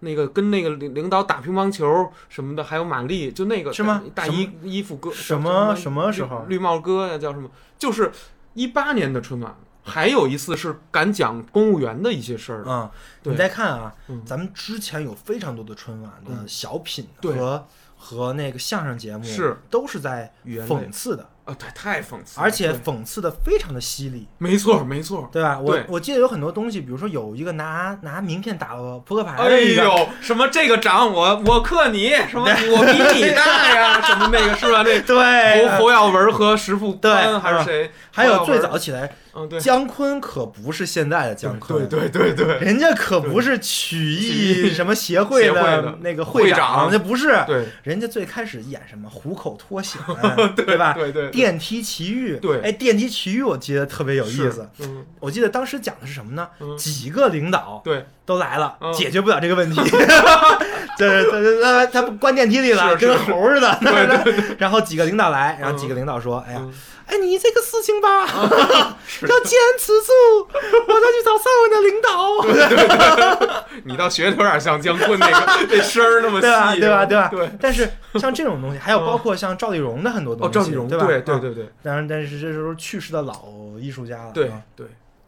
[0.00, 4.02] 那个跟那个领领导打乒乓球什么的，还有马丽，就那个是吗？
[4.14, 6.46] 大衣衣服哥什么什么时候？
[6.48, 7.50] 绿帽哥呀，叫什么？
[7.78, 8.10] 就是
[8.54, 9.54] 一八年的春晚。
[9.88, 12.64] 还有一次是敢讲公务员的一些事儿。
[12.64, 12.90] 啊！
[13.22, 13.92] 你再看啊，
[14.24, 19.56] 咱们之前有非常多的春晚的小品和和那个相声节目是。
[19.70, 21.28] 都是在讽刺的。
[21.48, 25.58] 啊，对，太讽刺，而且讽刺的非常的犀利，没错，没错，对吧？
[25.58, 34.82] 我我记得有很多东西，比如说有一个拿拿名片打扑克牌，哎呦，什么这个掌我我克你，什么我比你大呀，什么那个是吧？
[34.82, 37.90] 那 对，侯侯耀文和石富宽还是谁？
[38.18, 39.10] 还有最早起来。
[39.34, 50.00] 嗯，对，姜昆可不是现在的姜昆，对对对对，人家可不是曲艺什么协会的那个会长，那不是，对，人家最开始演什么虎口脱险，
[50.56, 50.92] 对吧？
[50.94, 56.48] 对对，电梯奇遇，对，哎，电梯奇遇我记得特别有意思，嗯，我记得当时讲的是什么呢？
[56.76, 58.04] 几个领导对。
[58.28, 59.80] 都来了，解决不了这个问题，
[60.98, 66.62] 就是他他他关电梯里了，跟猴似的，对对对，然后几个领导来，然后几个领导说，哎呀。
[67.08, 70.12] 哎，你这个事情吧， 要坚持住，
[70.46, 72.42] 我再去找上位的领导。
[72.42, 77.06] 对对对，你倒学的有点像姜昆那个 那声儿那么细，对吧？
[77.06, 77.28] 对吧？
[77.30, 77.48] 对吧？
[77.48, 77.58] 对。
[77.60, 81.06] 但是像这种东西，还有包括像赵丽蓉的很多东西，赵丽蓉对吧？
[81.06, 81.72] 对对对对。
[81.82, 83.44] 当然，但是这时候去世的老
[83.80, 84.86] 艺术家了，对对。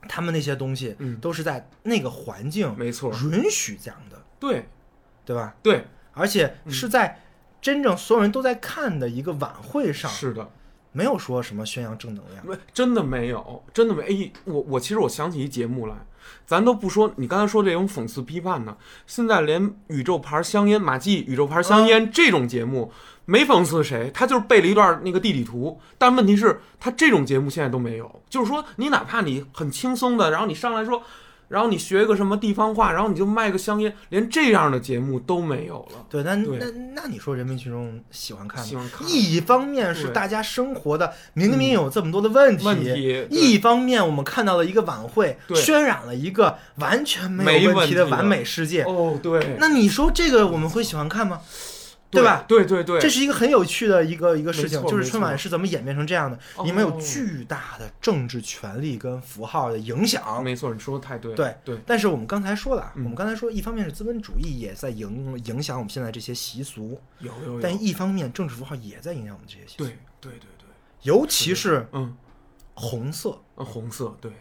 [0.09, 4.67] 他们那些东西，都是在那个环境没错允许这样的，对
[5.25, 5.55] 对吧？
[5.63, 7.21] 对，而且是在
[7.63, 10.49] 真正所有人都在看的一个晚会上，是的。
[10.93, 14.03] 没有说什么宣扬正能量，真的没有，真的没。
[14.03, 15.95] 哎，我我其实我想起一节目来，
[16.47, 18.77] 咱都不说你刚才说这种讽刺批判呢，
[19.07, 22.93] 现在连宇宙牌香烟马季宇宙牌香烟这种节目
[23.25, 31.03] 没讽刺谁，他就是背了一段那个地理图，但问题是，他这种节目现在都没有，就是说你哪怕你很轻松的，然后你上来说。
[31.51, 36.07] 然后你学一个什么地方话，然后你就卖个香烟，连这样的节目都没有了。
[36.09, 38.65] 对，那那那你说人民群众喜欢看吗？
[38.65, 39.05] 喜欢看。
[39.11, 48.85] 一方面是大家生活的明明有这么多的问题，问题；一方面我们看到了一个晚会，渲染了一个完全没有问题的完美世界。
[48.85, 49.57] 哦，对。
[49.59, 51.41] 那你说这个我们会喜欢看吗？
[52.11, 52.45] 对吧？
[52.49, 56.39] 对对对，这是一个很有趣的一个一个事情，就是春晚是怎么演变成这样的？
[56.65, 60.43] 你们有巨大的政治权力跟符号的影响。
[60.43, 61.35] 没错，你说的太对。
[61.35, 61.79] 对对。
[61.87, 67.61] 但是我们刚才说了，我们刚才说，一方面是资本主义也在影影响我们现在这些习俗，有有。
[67.61, 69.85] 但一方面政治符号也在影响我们这些习俗。
[69.85, 70.67] 对对对对。
[71.03, 72.17] 尤其是嗯，
[72.75, 74.33] 红色，红色，对。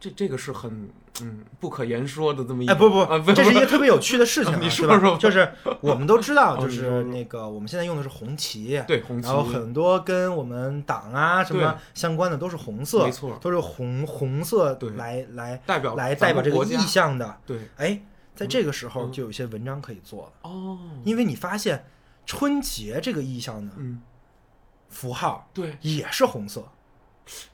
[0.00, 0.88] 这这个是很
[1.22, 1.44] 嗯。
[1.60, 5.50] 不可言说的这么一哎不不这是一个 特别有趣的事情，你说说就是
[5.80, 18.00] 我们都知道，就是那个我们现在用的是红旗，对红旗，然后很多跟我们党啊什么相关的都是红色，没错，都是红红色来来代表来代表这个意象的，对，哎，
[18.34, 20.50] 在这个时候就有些文章可以做了。
[20.50, 21.84] 哦，因为你发现
[22.24, 24.00] 春节这个意象呢，嗯，
[24.88, 25.76] 符号对。
[25.80, 26.64] 也是红色。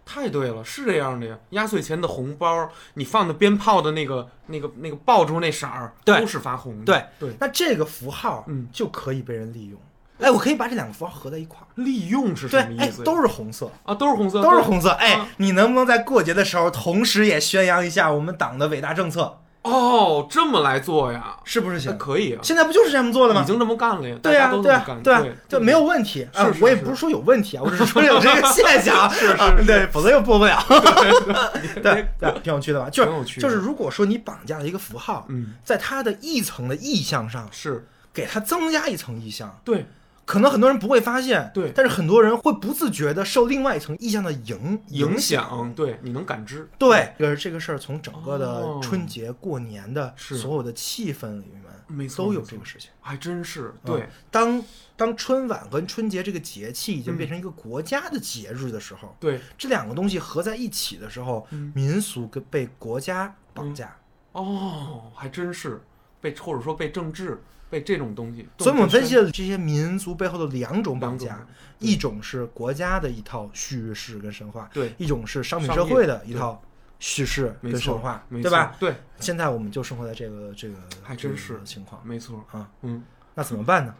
[0.05, 1.39] 太对了，是这样的呀。
[1.51, 6.85] 压岁钱的红包，你放的鞭炮的那个、那个、那个爆竹那色儿，都是发红的。
[6.85, 7.37] 对对。
[7.41, 9.81] 那这个符号，嗯，就可以被人利用。
[10.21, 11.67] 哎，我可以把这两个符号合在一块儿。
[11.83, 13.03] 利用是什么意思？
[13.03, 14.91] 都是红色啊，都是红色，都是红色。
[14.91, 19.41] 哎，你能不能在过节的时候，同时也宣扬一下我们党的伟大政策？
[19.65, 21.37] 哦，这么来做呀？
[21.45, 21.97] 是不是行？
[21.99, 22.41] 可以啊。
[22.43, 23.43] 现在不就是这么做的吗？
[23.43, 24.17] 已经这么干了呀。
[24.23, 26.47] 对呀，对呀，对呀，就没有问题啊。
[26.61, 29.11] 我也不是说有问题啊， 我只是说有这个现象。
[29.11, 30.63] 是是，对，否则又播不了。
[31.83, 32.91] 对 对，挺有趣的吧？
[32.91, 39.87] 就是就是，如果说你绑架了一个符号，嗯，在它的一层的意向上，是给它增加一层意向，对。
[40.25, 51.53] 可能很多人不会发现，对，但是很多人会不自觉的受另外一层意象的影影响，对，你能感知，对，就是这个事儿从整个的春节过年的所有的气氛里
[51.89, 54.63] 面，都有这个事情，还真是，对，当
[54.97, 63.95] 当春晚跟春节这个节气已经变成一个国家的节日的时候，对，这两个东西合在一起的时候，民俗跟被国家绑架，
[64.33, 65.83] 哦，还真是
[66.25, 67.39] 被或者说被政治。
[67.71, 71.45] 被这种东西，所以我们分析了这些民族背后的两种绑架，
[71.81, 76.63] 一种是国家的一套叙事跟神话，对；一种是商品社会的一套
[77.01, 78.77] 叙事跟神话，对吧？
[78.79, 78.95] 对。
[79.19, 82.71] 现在我们就生活在这个这个还真是情况，没错啊。
[82.83, 83.03] 嗯，
[83.35, 83.95] 那怎么办呢？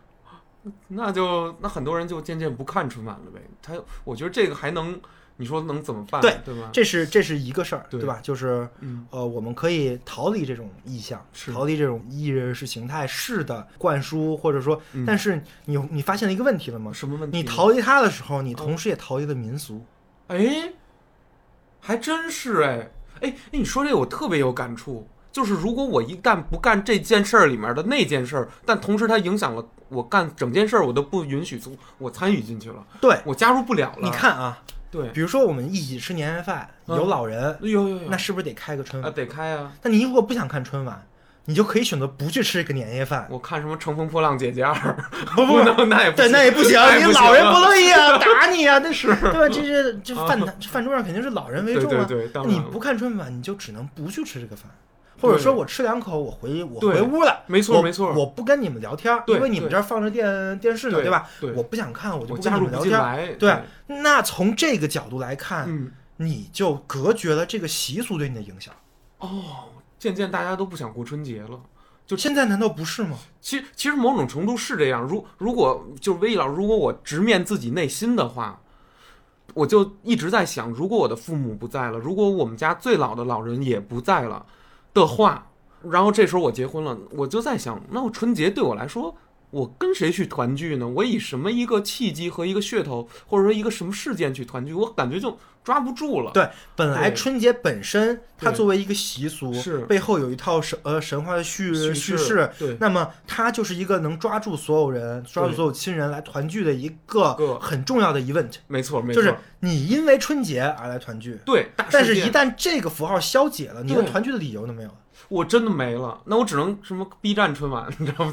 [0.87, 3.41] 那就那很多人就渐渐不看春晚了呗。
[3.61, 5.01] 他，我觉得这个还能。
[5.37, 6.21] 你说能怎么办？
[6.21, 6.71] 对对吗？
[6.73, 8.21] 这是这是一个事儿，对吧？
[8.23, 8.69] 就是
[9.11, 16.93] 呃，我们可以逃离这种意向，逃离这种意识形态式的灌输，或者说，但是你你发现了一个问题了吗？
[16.93, 17.37] 什么问题？
[17.37, 19.85] 你逃离它的时候，你同时也逃离了民俗。
[20.29, 20.73] 哎，
[21.81, 22.91] 还真是哎
[23.23, 25.09] 哎，你说这个我特别有感触。
[25.33, 33.99] 就是如果我一旦不干这件事儿里面的那件事儿，但同时它影响了我干整件事儿，我都不允许从我参与进去了，对我加入不了了。
[34.01, 34.63] 你看啊。
[34.95, 39.13] 对，比如说我们一起吃年夜饭，有老人，有有有，那是不是得开个春晚？
[39.13, 39.73] 得开啊。
[39.83, 41.05] 那你如果不想看春晚，
[41.47, 43.27] 你就可以选择不去吃这个年夜饭。
[43.29, 44.73] 我看什么《乘风破浪姐姐二》，
[45.35, 49.49] 不不不，那也对，那也不行，你 老人不乐意啊，打你啊，那是对吧？
[49.49, 50.41] 这这这饭
[50.71, 52.07] 饭桌上肯定是老人为重啊。
[52.09, 54.71] 对对，你不看春晚，你就只能不去吃这个饭。
[55.25, 61.27] 或者说我吃两口，我回我回屋了，没错没错，我不跟你们聊天，因为你们这儿放着电电视呢，对吧？
[61.57, 63.39] 我不想看，我就不跟你们聊天。
[63.39, 68.75] 对，那从这个角度来看，你就隔绝了这个习俗对你的影响。
[69.19, 71.59] 哦，渐渐大家都不想过春节了，
[72.07, 73.17] 就现在难道不是吗？
[73.41, 75.03] 其实其实某种程度是这样。
[75.03, 78.61] 如如果就是魏毅老师，如果我直面自己内心的话，
[79.55, 84.45] 我就一直在想，如果我的父母不在了，如果我们家最老的老人也不在了。
[84.95, 85.51] 的话，
[85.91, 89.15] 然后这时候我结婚了，我就在想，那我春节对我来说，
[89.55, 90.89] 我跟谁去团聚呢？
[90.89, 94.73] 我以什么一个契机和一个噱头，或者说一个什么事件去团聚？
[94.73, 96.33] 我感觉就抓不住了。
[96.33, 108.55] 对，本来春节本身它作为一个习俗，是背后有一套神呃神话的叙叙事，对，那么它就是一个能抓住所有人、抓住所有亲人来团聚的一个很重要的 event。
[108.67, 114.97] 没错，没错，就是你因为春节而来团聚，对，但是一旦这个符号消解了，你的团聚的理由都没有了。
[115.29, 118.33] 我真的没了，那我只能什么 B 站春晚， 你知道吗？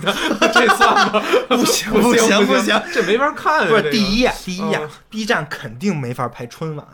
[0.53, 1.23] 这算吗？
[1.49, 3.67] 不行不行不行，这没法看。
[3.67, 6.85] 不是第一第一呀，B 站肯定没法拍春晚。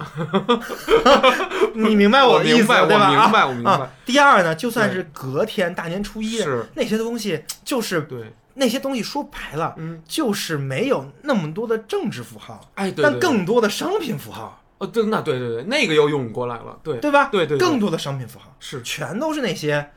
[1.73, 3.09] 你明白我的意思对吧？
[3.09, 3.89] 明白我明白。
[4.05, 6.43] 第二呢，就算是隔天大年初一，
[6.75, 14.61] 那些东西就是对那些东西说白了，嗯，就是没有那么多的政治符号，哎，但更多的商品符号。
[14.79, 17.29] 哦，对，那对对对，那个又用过来了，对对吧？
[17.31, 19.89] 对对，更多的商品符号是全都是那些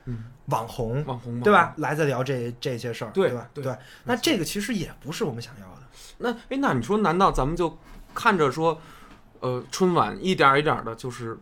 [0.46, 1.74] 网红，网红对吧？
[1.76, 3.46] 来在聊这这些事儿，对吧？
[3.52, 5.82] 对，那这个其实也不是我们想要的。
[6.16, 7.76] 那哎，那你说，难道咱们就
[8.14, 8.80] 看着说，
[9.40, 11.38] 呃，春晚一点一点的，就是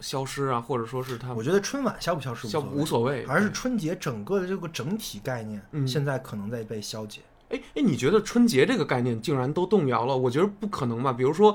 [0.00, 1.34] 消失啊，或者说是它？
[1.34, 7.20] 我觉得春晚消不消失消无所谓，而是春节整个的这个整体概念，现在可能在被消解。
[7.50, 10.16] 哎哎，你觉得春节这个概念竟然都动摇了？
[10.16, 11.12] 我觉得不可能吧？
[11.12, 11.54] 比如说。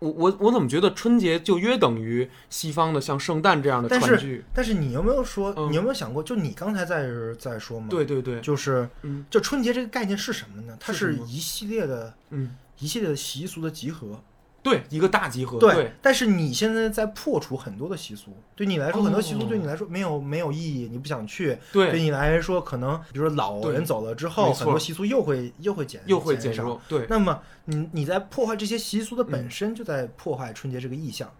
[0.00, 4.44] 我我我怎么觉得春节就约等于西方的像圣诞这样的团聚？
[4.52, 7.86] 但是你有没有说，你有没有想过，就你刚才在在说嘛？
[7.88, 10.76] 对对对，就是，嗯，就春节这个概念是什么呢？
[10.80, 14.20] 它是一系列的，嗯，一系列的习俗的集合。
[14.62, 15.58] 对，一个大集合。
[15.58, 21.58] 对，但是你现在在破除很多的习俗，对你来说，很多习俗对你来说没有没有意义，你不想去。
[21.72, 26.78] 对，对你来说，可能比如说老人走了之后，很多习俗又会又会减又会减少。
[26.86, 31.32] 对，那么你你在破坏这些习俗的本身，就在破坏春节这个意象。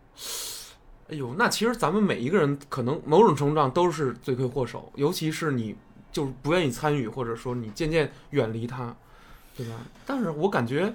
[1.11, 5.77] 哎呦，那其实咱们每一个人可能某种程度上都是罪魁祸首，尤其是你
[6.11, 8.97] 就是不愿意参与，或者说你渐渐远离它，
[9.55, 9.75] 对吧？
[10.07, 10.91] 但是我感觉。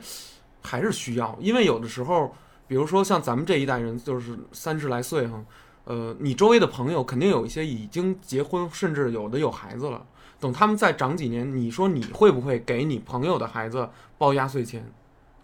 [0.66, 2.34] 还是需要，因为有的时候，
[2.68, 5.42] 比如说像咱们这一代人，就是三十来岁哈，
[5.84, 10.04] 呃，你周围的朋友肯定有一些已经结婚，甚至有的有孩子了。
[10.40, 13.88] 等他们再长几年，你说你会不会给你朋友的孩子
[14.18, 14.92] 包压岁钱，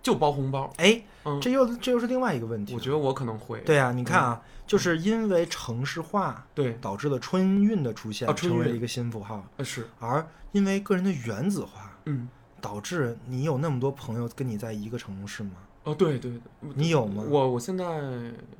[0.03, 0.71] 就包红包？
[0.77, 1.01] 哎，
[1.39, 2.73] 这又这又是另外一个问题。
[2.73, 3.61] 我觉得我可能会。
[3.61, 9.45] 对啊，你看啊，就是因为城市化对导致了春运的出现，成为了一个新符号。
[9.57, 12.27] 呃是，而因为个人的原子化，嗯，
[12.61, 15.51] 导致你有那么多朋友跟你在一个城市吗？
[15.83, 16.41] 哦，对对对，
[16.75, 17.23] 你有吗？
[17.27, 17.83] 我我现在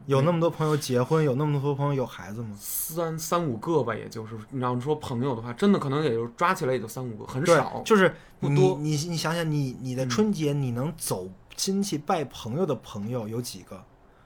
[0.08, 2.58] 有那么多朋友结婚，有那么多朋友有孩子吗？
[2.60, 8.76] 三三五个吧，也就是你要说朋友的话，真的可能也就抓起来也就三五个，很少，就是不多。
[8.80, 13.84] 你你想想，你你的春节你能走亲戚拜朋友的朋友有几个？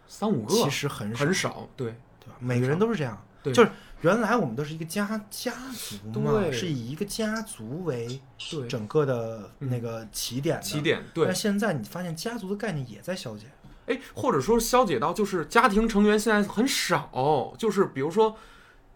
[0.07, 1.87] 三五个，其实很很少，对
[2.21, 2.35] 对吧？
[2.39, 3.71] 每个人都是这样，对，就是。
[4.05, 8.21] 原来我们都是一个家家族嘛，是以一个家族为
[8.69, 10.61] 整个的那个起点。
[10.61, 11.25] 起点对。
[11.25, 13.47] 但现在你发现家族的概念也在消解，
[13.87, 18.37] 哎，或者说消解到就是家庭成员现在很少，就是比如说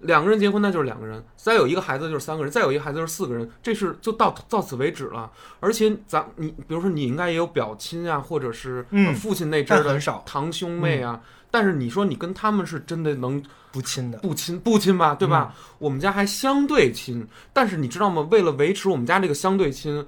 [0.01, 5.31] 两个人结婚那就是两个人，再有一个孩子就是三个人，再有一个孩子就是四个人，这是就到到此为止了。
[5.59, 8.85] 而且咱你比如说你应该也有表亲啊，或者是
[9.15, 11.19] 父亲那阵的堂兄妹啊。
[11.51, 13.41] 但是你说你跟他们是真的能
[13.71, 14.17] 不亲的？
[14.19, 15.53] 不亲不亲吧，对吧？
[15.77, 18.27] 我们家还相对亲，但是你知道吗？
[18.31, 20.05] 为了维持我们家这个相对亲。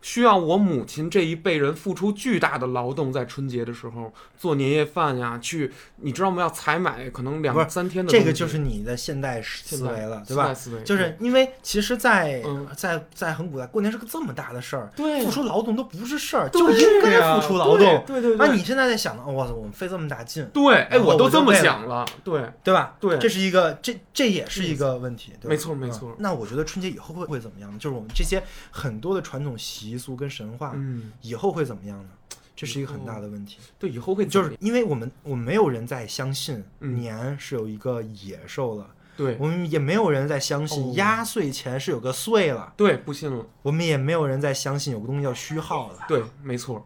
[0.00, 6.40] 需要我母亲这一辈人付出巨大的劳动，在春节的时候做年夜饭呀，去你知道吗？
[6.42, 8.10] 要采买可能两三天的。
[8.10, 10.54] 这个就是你的现代思维了，对吧？
[10.84, 12.42] 就是因为其实，在
[12.76, 18.04] 在在很古代，过年是个这么大的事儿，付出劳动都不是事儿，就应该付出劳动。
[18.06, 18.36] 对对对。
[18.36, 19.26] 那你现在在想呢？
[19.26, 20.48] 哇塞，我们费这么大劲。
[20.54, 22.94] 对，哎，我都这么想了，对对吧？
[23.00, 25.32] 对，这是一个，这这也是一个问题。
[25.42, 26.14] 没错没错。
[26.20, 27.78] 那我觉得春节以后会会怎么样呢？
[27.80, 28.40] 就是我们这些
[28.70, 29.87] 很多的传统习。
[29.88, 32.10] 习俗跟神话，嗯，以后会怎么样呢？
[32.54, 33.58] 这是一个很大的问题。
[33.78, 43.46] 对，以后会就是因为我们，我们没有人再相信年是有一个野兽了，对我们也没有人在相信压岁钱是有个岁了，对，不信了。
[43.62, 46.84] 我们也没有人在相信有个东西叫虚号了，对，没错，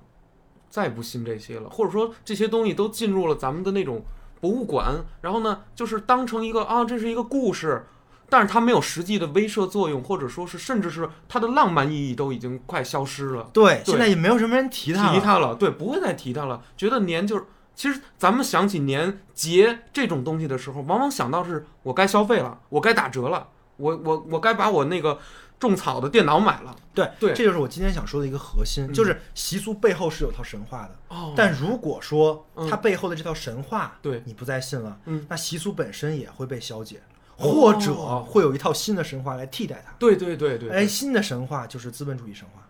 [0.68, 4.04] 再不信这些了，或者说这些东西都进入了咱们的那种
[4.42, 7.86] 博物馆，然后呢，就是当成一个啊，这是一个故事。
[8.32, 13.50] 但是它没有实际的威慑作用，或者说是甚至是它的浪漫意义都已经快消失了。
[13.52, 15.54] 对，现在也没有什么人提它提它了。
[15.54, 16.62] 对，不会再提它了。
[16.74, 25.18] 觉得年就是，其实咱们想起年节这种东西的时候，往往想到是我该消费了，我该打折了，我我我该把我那个
[25.60, 26.74] 种草的电脑买了。
[26.94, 30.96] 对对，这就是我今天想说的一个核心，就是习俗背后是有套神话的。
[31.08, 31.34] 哦。
[31.36, 37.02] 但如果说它背后的这套神话，对你不再信了，嗯，那习俗本身也会被消解。
[37.42, 39.92] 或者会有一套新的神话来替代它。
[39.98, 42.62] 对对对对，哎，新的神话就是资本主义神话。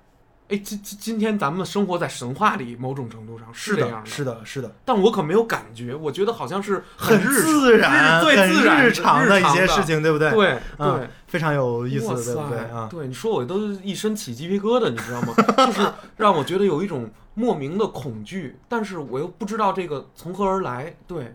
[0.48, 4.70] 哎，今今今天咱们生活在神话里，某种程度上是这样的，是的，是的。
[4.84, 10.30] 但我可没有感觉，我觉得好像是很自然、最自然、日常的一些事情，对不对？
[10.30, 12.86] 对对，非常有意思，对不对啊？
[12.90, 15.34] 对，你说我都一身起鸡皮疙瘩，你知道吗？
[15.66, 20.94] 就是让我觉得有一种莫名的恐惧，但是我又不知道这个从何而来。
[21.06, 21.34] 对，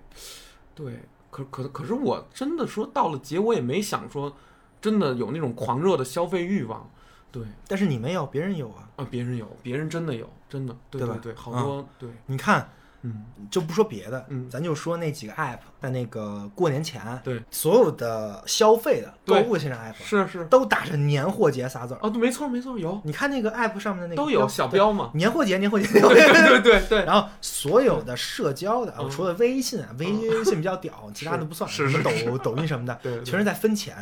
[0.75, 1.01] 对。
[1.43, 4.35] 可可可是我真的说到了节，我也没想说，
[4.81, 6.89] 真的有那种狂热的消费欲望，
[7.31, 7.43] 对。
[7.67, 8.89] 但是你没有，别人有啊。
[8.97, 11.17] 啊，别人有，别人真的有，真的，对吧？
[11.21, 12.09] 对，好多，对。
[12.25, 12.69] 你看。
[13.03, 21.99] 嗯，就不说别的，嗯，咱就说那几个 app，在那个过年前，对所有的消费的购物线上 app，是是，都打着年货节仨字儿。
[22.01, 22.99] 哦，对，没错没错，有。
[23.03, 27.05] 你看那个 app 上面的那个都有小标嘛，年货节年货节，对对对对。
[27.05, 30.07] 然后所有的社交的，除了微信啊，微
[30.43, 33.95] 信比较屌， 其他的不算，什么抖抖音什么的， 对，全是在分钱，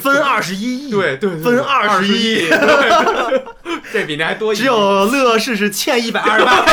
[0.00, 2.48] 分二十一亿，对对，分二十亿，
[3.92, 4.54] 这比那还多。
[4.54, 6.64] 只有乐视是欠一百二十八。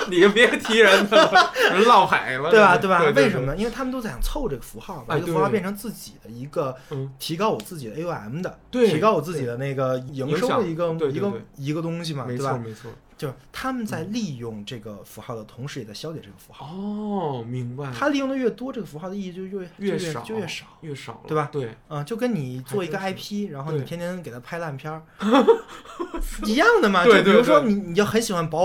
[0.10, 2.76] 你别提人了， 人落海了，对吧？
[2.78, 2.98] 对吧？
[3.16, 3.56] 为什么呢？
[3.56, 6.74] 因为他们都在想凑这个符号，把这个符号变成自己的一个
[7.18, 12.58] 提高我自己的 AUM 的，提高我自己的那个营收的一个一个一个东西嘛，对吧？
[12.64, 12.90] 没错。
[13.16, 16.66] 就是他们在利用这个符号的同时，也在消解这个符号。
[16.66, 17.92] 哦，明白。
[17.92, 21.48] 他利用的越多，这个符号的意义就越越少，就越少，越少，对吧？
[21.52, 25.02] 对，嗯，就跟你做一个 IP，然后你天天给他拍烂片儿，
[26.46, 27.04] 一样的嘛。
[27.04, 28.62] 就比如说你，你就很喜欢宝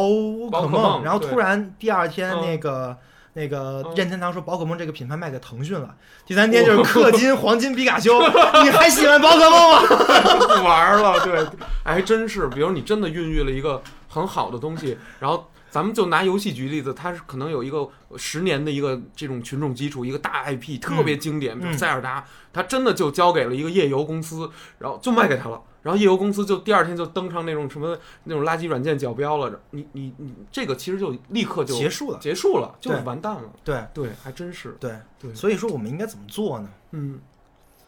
[0.52, 2.98] 可梦，然后突然第二天那个
[3.38, 8.20] 那个任天堂说宝可梦这个品牌卖给腾讯了，第三天就是氪金黄金皮卡丘，
[8.64, 9.82] 你还喜欢宝可梦吗？
[10.58, 11.46] 不玩了，对，
[11.86, 12.48] 还真是。
[12.48, 13.82] 比如你真的孕育了一个。
[14.10, 36.70] 很好的东西，然后咱们就拿游戏举例子，它是可能有一个十年的一个这种群众基础，一个大 IP 特别经典，比如塞尔达，它真的就交给了一个页游公司，然后就卖给他了，然后夜游公司就第二天就登上那种什么那种垃圾软件角标了，你你你这个其实就立刻就结束了，结束了，就完蛋了，对对，还真是，对对，所以说我们应该怎么做呢？
[36.92, 37.22] 嗯，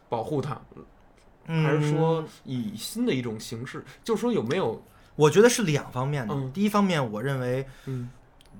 [0.08, 0.58] 保护它。
[1.46, 3.84] 还是说以新的一种形式？
[4.02, 4.82] 就是说有没有？
[5.16, 6.34] 我觉得是两方面的。
[6.54, 8.08] 第一方面，我认为，嗯，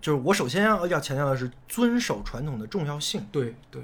[0.03, 3.27] 就是我首先要要强调的是遵守传统的重要性。
[3.33, 3.83] 对对，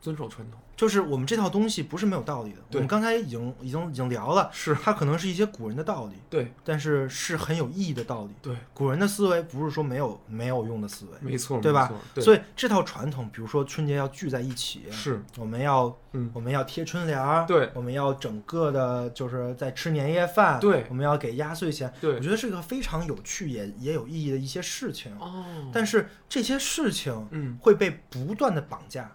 [0.00, 0.58] 遵守传统。
[0.76, 2.58] 就是我们这套东西不是没有道理的。
[2.72, 8.34] 我们刚才已经已经已经聊了，是它可能是一些古人的道理，对，但是是很有意义的道理。
[8.42, 11.90] 对，古人的思维不是说没有没有用的思维，没错，对吧？
[12.16, 25.16] 所以这套传统，比如说春节要聚在一起，是我们要嗯我们要贴春联儿，对，我们要整个的就是在吃年夜饭，对，我们要给压岁钱，对，我觉得是一个非常有趣也也有意义的一些事情。
[25.18, 29.10] 哦，但是这些事情嗯会被不断的绑架。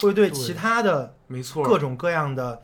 [0.00, 2.62] 会对其他的没错各种各样的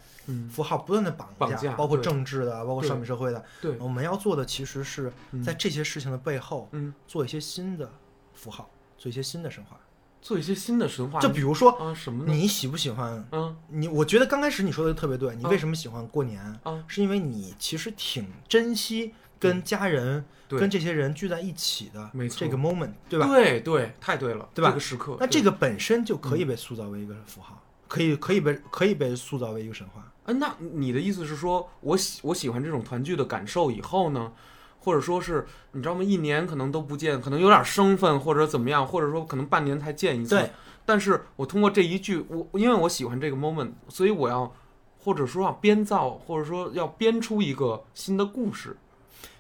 [0.50, 3.44] 符号不断的绑架，包括政治的，包括商品社会的。
[3.60, 5.12] 对，我们要做的其实是
[5.44, 7.90] 在这些事情的背后，嗯，做一些新的
[8.34, 9.78] 符号，做一些新的神话，
[10.20, 11.18] 做一些新的神话。
[11.20, 12.24] 就比如说啊，什么？
[12.26, 13.26] 你喜不喜欢？
[13.32, 15.34] 嗯，你我觉得刚开始你说的特别对。
[15.36, 16.42] 你为什么喜欢过年？
[16.62, 20.24] 啊，是因为你其实挺珍惜跟家人。
[20.50, 23.26] 跟这些人聚在一起的这个 moment，对吧？
[23.26, 24.70] 对对，太对了，对吧？
[24.70, 30.10] 这个时刻，那这个本身就可以被塑造为一个符号，可以可以被可以被塑造为一个神话。
[30.24, 34.32] 哎，那你的意思是说，我喜我喜欢这种团聚的感受以后呢，
[34.78, 36.02] 或者说是你知道吗？
[36.02, 40.34] 一年可能都不见，可能有点生分或者怎么样，或者说可能半年才见一次。
[40.34, 40.50] 对。
[40.86, 44.50] 但是我通过这一句，我因为我喜欢这个 moment，所以我要
[44.96, 48.78] 或者说要编造，或者说要编出一个新的故事。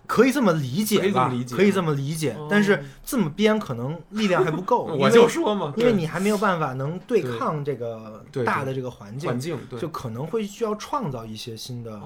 [0.08, 1.30] 可以这么理解吧？
[1.50, 4.84] 可以这么理解，但是这么编可能力量还不够。
[4.98, 12.00] 我就说嘛，因为你还没有办法能对抗这个大的这个环境，环境就可能会需要创造一些新的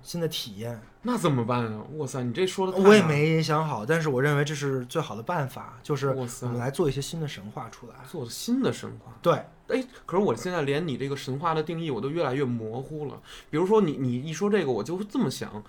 [0.00, 0.80] 新的体验。
[1.02, 1.82] 那怎么办啊？
[1.96, 9.12] 哇塞，你这说的我也没想好，但是我认为这是最好的办法，就是我们来做一些新的神话出来，做新的神话。
[9.20, 9.34] 对，
[9.68, 13.20] 哎，可是我现在连你这个神话的定义我都越来越模糊了。
[13.50, 15.62] 比如说你你一说这个，我就会这么想。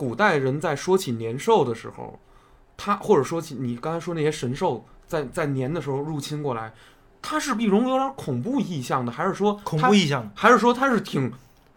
[0.00, 2.18] 古代人在说起年兽的时候，
[2.74, 6.72] 他或者说起你刚才说那些神兽在在年的时候入侵过来，
[7.20, 11.30] 它是一种有点恐怖意象的，还是说恐怖意象，还是说它是挺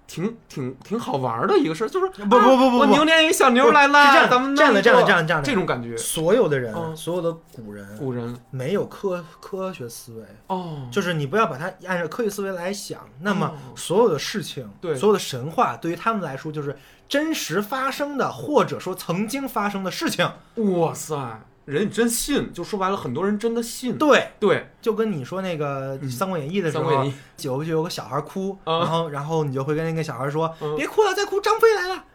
[0.08, 1.88] 挺挺挺好玩的一个事儿？
[1.88, 5.97] 就是不不不不，我牛年一小牛来了，这样咱们这样的这样的这样这样这种感觉。
[5.97, 8.36] 所有的人，所有的古人，古人。
[8.51, 10.24] 没有科科学思维。
[10.47, 14.95] 哦，就是你不要把它按照科学思维来想，那么所有的事情，对。
[14.95, 16.78] 所有的神话，对于他们来说就是。
[17.06, 20.28] 真实发生的，或者说曾经发生的事情，
[20.80, 21.16] 哇塞，
[21.66, 23.97] 人真信，就说白了，很多人真的信。
[23.97, 27.05] 对对，就跟你说那个《三国演义》的时候，
[27.41, 32.05] 有就有个小孩哭，然后然后你就会跟那个小孩说：“别哭了，再哭张飞来了，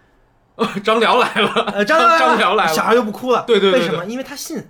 [0.85, 4.05] 张辽来了，呃，张张辽来了。”小孩就不哭了，对对对，为什么？
[4.05, 4.69] 因为他信，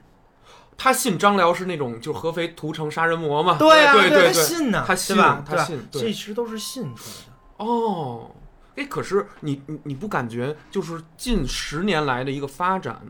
[0.76, 3.56] 他信张辽是那种就合肥屠城杀人魔嘛？
[3.58, 5.44] 对呀，对对，他信呢，他信吧？
[5.44, 8.30] 他信，这其实都是信出来的哦。
[8.76, 13.02] 哎，可是你你你不感觉就是近十年来的一个发展？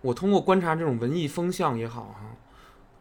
[0.00, 2.36] 我通过观察这种文艺风向也好哈，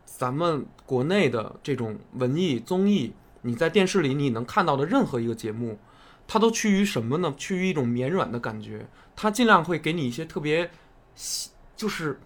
[0.06, 5.80] 咱们国内的这种文艺综艺，你在电视里你能看到的任何一个节目，
[6.28, 7.34] 它都趋于什么呢？
[7.38, 10.70] 趋于一种绵软的感觉，它尽量会给你一些特别
[11.16, 12.20] 喜，就是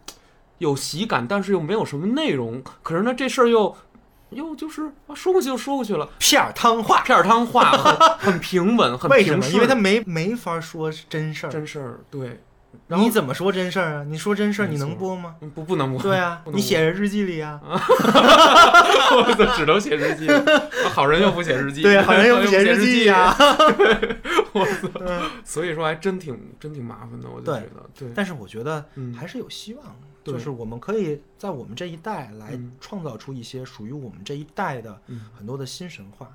[0.58, 2.64] 有喜感，但是又没有什么内容。
[2.82, 3.76] 可是呢，这事儿又。
[4.30, 9.48] 又就是啊，说过去就说过去了，片儿汤话，片儿汤话，很 很平稳，很为什么？
[9.50, 12.00] 因为他没没法说真事儿，真事儿。
[12.10, 12.42] 对，
[12.88, 14.04] 你怎么说真事儿啊？
[14.04, 15.36] 你说真事儿，你能播吗？
[15.56, 16.02] 不，不能播。
[16.02, 20.28] 对啊， 你写在日记里啊， 我只能写日记。
[20.90, 23.36] 好人又不写日记，对，好人又不写日记呀。
[24.54, 24.90] 我操，
[25.44, 27.90] 所以说还真挺真挺麻烦的，我就觉得。
[27.98, 29.84] 对，但是我觉得还是有希望。
[30.24, 34.98] 就是我们可以在我们这一代来创造出一些属于我们这一代的
[35.38, 36.30] 很多的新神话，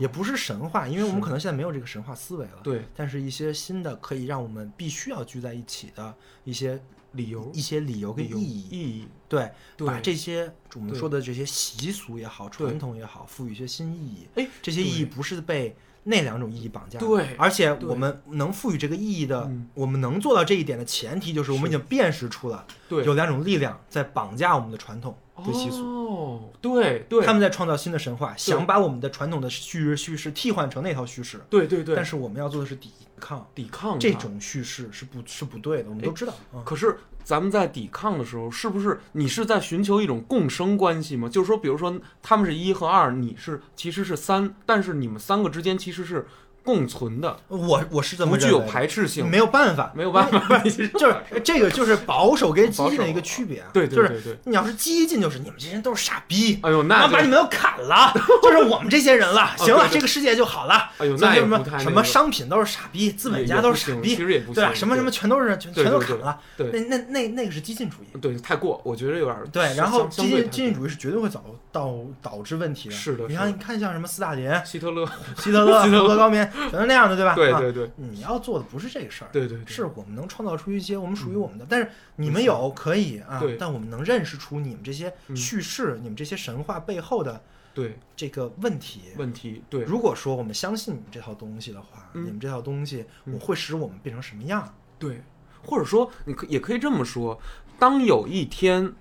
[0.00, 2.60] 也不是神话，因为我们可能现在没有这个神话思维了。
[2.62, 6.14] 对，但是一些新的可以让我们必须要聚在一起的
[6.44, 6.80] 一些
[7.12, 8.68] 理由、一些理由跟意义。
[8.70, 14.26] 意义对，把这些我们说的这些习俗也好、传统也好，赋予一些新意义。
[14.34, 15.76] 哎，这些意义不是被。
[16.04, 25.14] 那两种意义绑架，对，而且我们能赋予这个意义的，我们能做到这一点的前提，就是我们已经辨识出了，有两种力量在绑架我们的传统
[25.44, 25.84] 对习俗。
[25.84, 31.40] 哦，对对，他们在创造新的神话，想把我们的传统的叙事叙事替换成那套叙事。
[31.50, 31.94] 对对对。
[31.94, 36.34] 但是我们要做的是抵抗，抵抗这种叙事是不是不对的，我们都知道。
[36.64, 36.98] 可是。
[37.24, 41.28] 咱们在抵抗的时候，是不是你是在寻求一种共生关系吗？
[41.28, 46.26] 就是说，比如说他们是一和二，你是其实是三，但是你们三个之间其实是
[46.68, 58.12] 共存的，我我是这么不具有排斥性，没有办法，没有办法，就是这个就是保守跟激进的一个区别，对，就是你要是激进，就是你们这些人都是傻逼，哎呦，那把你们都砍了，
[58.42, 64.74] 就是我们这些人了，行了，这个世界就好了，哎呦，那什么什么商品都是傻逼，资本家都是傻逼，其实也不对吧？
[64.74, 71.42] 什么什么全都是全全都砍了，对，那那那那个是激进主义，对，太过，我觉得有点对，然后激进激进主义是绝对会导
[71.72, 75.08] 导导致问题的，是的，你看你看像什么斯大林、希特勒、
[75.38, 77.34] 希特勒、德高棉，全是那样的，对吧？
[77.34, 87.40] 对对对，你要做的不是这个事儿，对对，是我们能创造出一些我们属于我们的，但是你们有可以啊，但我们能认识出你们这些叙事、你们这些神话背后的
[87.74, 87.98] 对。
[88.16, 89.02] 这个问题。
[89.16, 89.62] 问题。
[89.70, 94.74] 对，如果说我们相信你们这套东西的话，你们这套东西我会使我们变成什么样？
[94.98, 95.22] 对，
[95.64, 97.40] 或者说你可也可以这么说，
[97.78, 98.92] 当有一天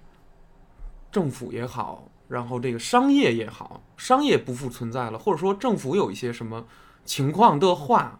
[1.11, 6.65] 政府也好，然后这个商业也好，商业不复存在了，或者说政府有一些什么。
[7.07, 8.19] 情况的话，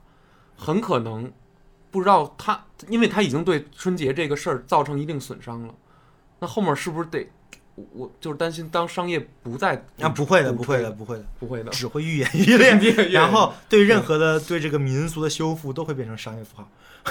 [0.57, 1.31] 很可能
[1.91, 5.75] 不知道他，因为他已经对春节这个事儿造成一定损伤了。
[6.39, 7.29] 那后面是不是得，
[7.93, 16.67] 我就是担心，当商业不再啊，不会的，不会的，不会的，不会的，只会愈演 愈烈，然后对任何的对这个民俗的修复都会变成商业符号。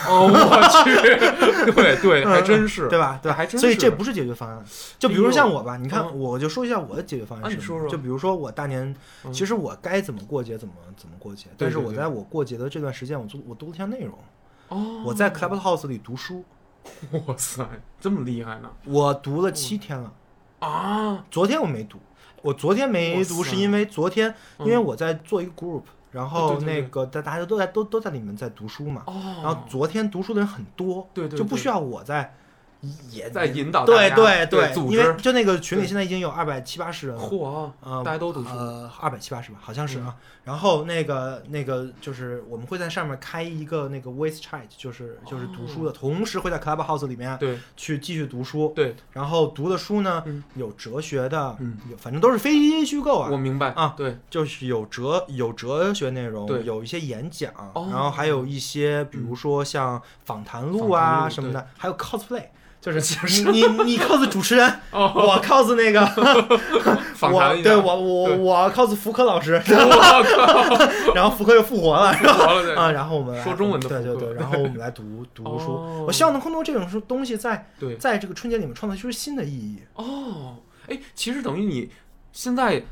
[0.09, 0.93] 哦，我去，
[1.73, 3.19] 对对，还真是，对吧？
[3.23, 3.59] 对，还真。
[3.59, 4.62] 所以这不是解决方案。
[4.99, 7.89] 就比如说像我吧，你看，我就说一下我的解决方案是什么。
[7.89, 8.95] 就比如说我大年，
[9.33, 11.47] 其实我该怎么过节怎么怎么过节。
[11.57, 14.19] 但是我在我过节的这段时间，我读我读了一项内容。
[14.69, 15.03] 哦。
[15.07, 16.45] 我在 Clubhouse 里读书。
[17.12, 17.67] 哇塞，
[17.99, 18.71] 这么厉害呢！
[18.85, 20.12] 我读了七天了。
[20.61, 21.24] 啊！
[21.30, 21.98] 昨天我没读，
[22.42, 25.82] 我昨天没读是因为昨天因为我在做一个 group。
[26.12, 29.02] 然后那个大大家都在都都在里面在读书嘛，
[29.42, 32.34] 然后昨天读书的人很多，对对，就不需要我在。
[33.11, 40.14] 也在引导对对对，因为就那个群里现在已经有二百七八十人，嚯，呃，大家都读书，呃，二百七八十吧，好像是啊。
[40.45, 48.95] 然后那个那个就是我们会在上面开一个那个 voice chat，就是就是读书的，同时会在 clubhouse 里面对去继续读书，对。
[49.12, 50.22] 然后读的书呢，
[50.55, 51.57] 有哲学的，
[51.91, 53.28] 有反正都是非虚构啊。
[53.32, 62.45] 我明白啊，对，就是有哲有哲学内容，有一些演讲，然后还有一些比如说像访谈录啊什么的，还有 cosplay。
[62.93, 66.01] 就是你你 你 cos 主持人， 我 cos 那个，
[67.20, 69.61] 我对我我我 cos 福柯老师，
[71.12, 72.32] 然后福柯又复活了，是吧
[72.76, 77.68] 啊，然后我们说中文的，对对对，然后我们来读读书，我希望能通过这种书东西，在
[77.99, 79.80] 在这个春节里面创造出新的意义。
[79.95, 80.59] 哦，
[80.89, 81.91] 哎，其实等于你
[82.32, 82.84] 现在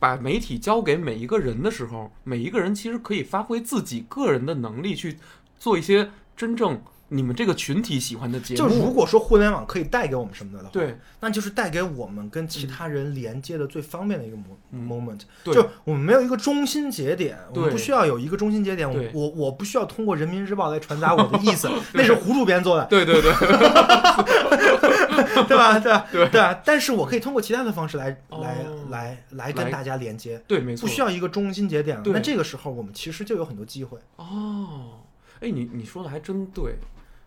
[0.00, 5.18] 把媒体交给每一个人的时候，每一个人其实可以发挥自己个人的能力去
[5.58, 6.82] 做一些真正。
[7.10, 14.36] 你们这个群体喜欢的节目，就如果说互联网可以带给我们什么的话，对，那就是带给我们跟其他人连接的最方便的一个
[14.74, 15.20] moment。
[15.42, 18.86] 对，就我们没有一个中心节点，我们不需要有一个中心节点。
[19.14, 22.84] 我我不需要通过人民日报来传达我的意思， 那是胡主编做的。
[22.86, 23.32] 对对对，
[25.48, 25.78] 对吧？
[25.78, 26.06] 对吧？
[26.12, 26.60] 对吧？
[26.64, 30.40] 但是我可以通过其他的方式来来来来跟大家连接。
[30.46, 31.98] 对，没错，不需要一个中心节点。
[32.04, 33.98] 那这个时候我们其实就有很多机会。
[34.16, 35.00] 哦，
[35.40, 36.74] 哎，你你说的还真对。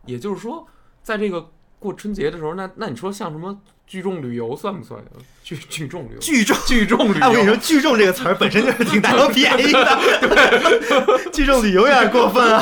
[0.06, 0.68] 也就是说，
[1.04, 1.50] 在这个
[1.80, 5.04] 过春节的时候，那那你说像什么聚众旅游算不算？
[5.44, 7.28] 聚聚众旅游，聚众聚众旅游。
[7.28, 10.00] 我跟你说，聚众这个词儿本身就是挺占便宜的。
[10.22, 12.62] 对，聚众旅游有点过分啊。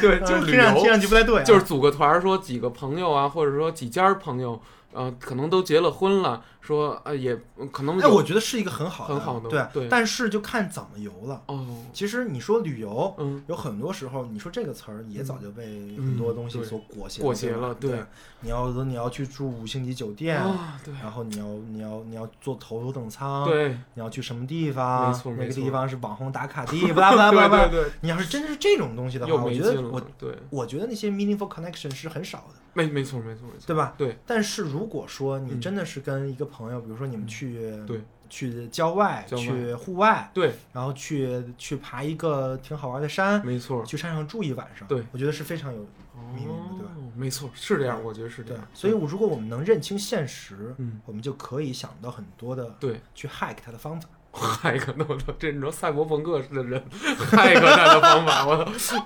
[0.00, 1.42] 对，就是听上听上去不太对。
[1.44, 4.60] 就是组个团，说几个朋友啊，或者说几家朋友。
[4.92, 7.38] 呃，可能都结了婚了，说呃，也
[7.70, 7.98] 可能。
[8.00, 9.88] 哎，我觉得是一个很好的，很好的，对对。
[9.88, 11.40] 但是就看怎么游了。
[11.46, 15.64] 哦，其实你说旅游，嗯，有很多时候，你说这个词儿也早就被
[15.96, 17.72] 很多东西所裹挟裹挟了。
[17.74, 18.02] 对，
[18.40, 20.42] 你要你要去住五星级酒店，
[20.84, 25.08] 对，然后你要你要你要坐头头等舱，对，你要去什么地方？
[25.08, 27.68] 没错，那个地方是网红打卡地，不啦不啦不啦。
[27.68, 27.90] 对对。
[28.00, 32.54] 你要是真的是这种东西的话，我觉得我对，我觉得那些 meaningful connection 是很少的。
[32.72, 33.94] 没没错没错没错，对吧？
[33.96, 34.18] 对。
[34.26, 46.92] 但是如果说你真的是跟一个朋友，比如说你们去对去郊外去户外，对，然后去去爬一个挺好玩的山，没错，去山上住一晚上，对，我觉得是非常有意义的，对吧？
[47.14, 48.62] 没错，是这样，我觉得是这样。
[48.74, 54.08] 所以，我如果我们能认清现实，嗯，我们就可以想到很多的对去 hack 它的方法。
[54.36, 58.56] hack 那么多，这你说赛博朋克式的人 hack 它的方法，我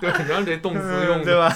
[0.01, 1.49] 对，你看这动词用 对吧？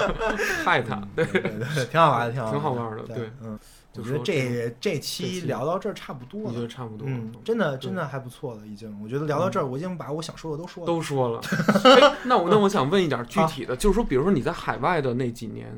[0.64, 3.58] 害他，对对对，挺好玩的，挺挺好玩的，对，嗯，
[3.96, 11.40] 我觉得这这期聊到这儿差不多了，我觉得差不多，嗯，真的真的还不错了，已经，我觉得聊到这儿，我已经把我想说的都说了，都说了。
[12.00, 15.76] 哎，那我那我想问一点具体的，就是说，比如说你在海外的那几年，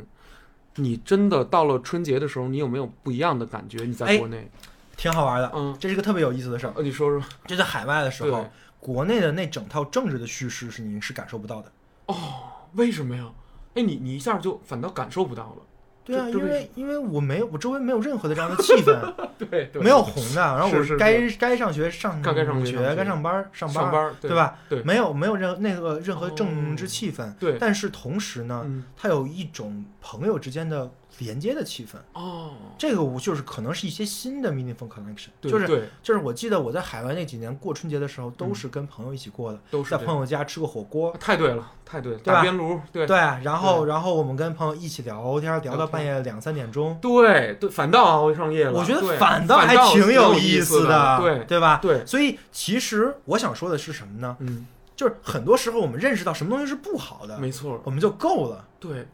[0.74, 3.82] 你真的到了春节的时候，你有没有不一样的感觉？
[3.84, 4.50] 你在国内？
[4.94, 6.72] 挺好玩的，嗯，这是个特别有意思的事儿。
[6.76, 8.46] 呃，你说说，这在海外的时候，
[8.78, 11.72] 国内的那整套政治的叙事是你是感受不到的。
[12.06, 12.14] 哦，
[12.74, 13.30] 为什么呀？
[13.74, 15.62] 哎，你你一下就反倒感受不到了。
[16.05, 18.98] 对啊，因为因为我没有，我周围没有任何的这样的气氛，
[19.38, 20.40] 对， 没有红的。
[20.40, 24.59] 然后我该该上学上该上学，该上班上班，对吧？
[24.68, 27.32] 对，没有没有任那个任何政治气氛。
[27.38, 30.90] 对，但是同时呢，它有一种朋友之间的。
[31.18, 31.96] 连接的气氛。
[32.12, 43.06] 哦，这个我就是可能是一些新的 meaningful connection，就是就是我记得我在海外那几年过春节的时候，都是跟朋友一起过的，都是在朋友家吃个火锅，太对了，太对了，打边炉，对。
[43.06, 51.78] 对，然后然后我们跟朋友一起聊天，聊到半夜两三点钟，对对，反倒熬上夜了，我觉得反倒还挺有意思的，对对吧？
[51.82, 54.36] 对，所以其实我想说的是什么呢？
[54.40, 59.06] 嗯，就是很多时候我们认识到什么东西是不好的，没错，我们就够了，对。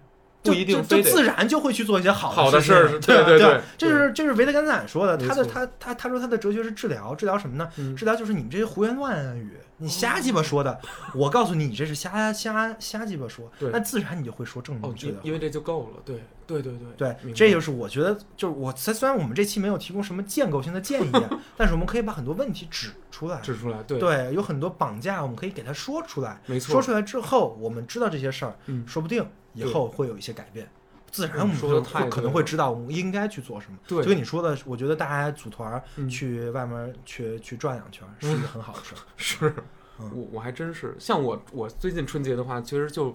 [0.65, 7.71] 就就自然就会去做一些好好的事儿，对对对，这是这是维特根斯坦说的，他的他他他说他的哲学是治疗，治疗什么呢？
[7.97, 10.81] 治疗就是你们这些胡言乱语，你瞎鸡巴说的，
[11.15, 21.13] 我告诉你，你这是瞎瞎瞎鸡巴说，那自然你就会说正确的，因为这就够了，对对对对对，这就是我觉得就是我虽然我们这期没有提供什么建构性的建议，
[21.57, 23.99] 但是我们可以把很多问题指出来，指出来，对。
[23.99, 26.59] 对，有很多绑架，我们可以给他说出来，没。
[26.59, 30.69] 错，说出来之后，我们知道这些事儿，说不定以后会有一些改变。
[31.11, 31.81] 自然我们说
[32.11, 33.79] 可能会知道我们应该去做什么。
[33.87, 38.99] 对，就跟你说的，我觉得大家组团去外面去去转两圈是一个很好的事儿。
[39.17, 39.55] 是，
[39.97, 43.15] 我我还真是像我我最近春节的话，其实就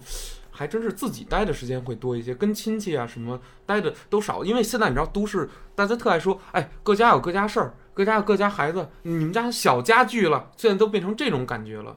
[0.50, 4.44] 还真是自己待的时间会多一些，跟亲戚啊什么待的都少。
[4.44, 11.96] 因为现在你知道，都市大家特爱说，哎，各家有各家事儿，各家有各家孩子，你们家小家具了，现在都变成这种感觉了。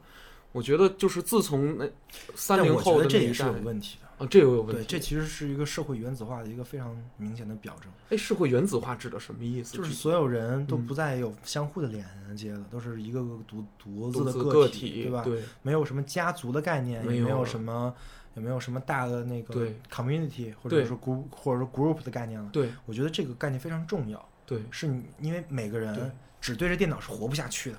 [0.52, 1.90] 我觉得就是自从那
[2.36, 4.07] 三零后的这也是有问题的。
[4.18, 4.82] 啊，这个有问题。
[4.82, 7.92] 对，这其实是一个社会原子化的一个非常明显的表征。
[8.10, 9.78] 哎，社会原子化指的什么意思？
[9.78, 12.04] 就是所有人都不再有相互的连
[12.36, 15.22] 接了，都是一个个独独自的个体，对吧？
[15.24, 17.94] 对，没有什么家族的概念，也没有什么，
[18.36, 22.50] 也没有什么大的那个 community 或者说 group 或者说 group 的概念了。
[22.52, 24.30] 对，我觉得这个概念非常重要。
[24.48, 26.12] 对，是你因为每个人
[26.42, 27.78] 只对着电脑是活不下去的。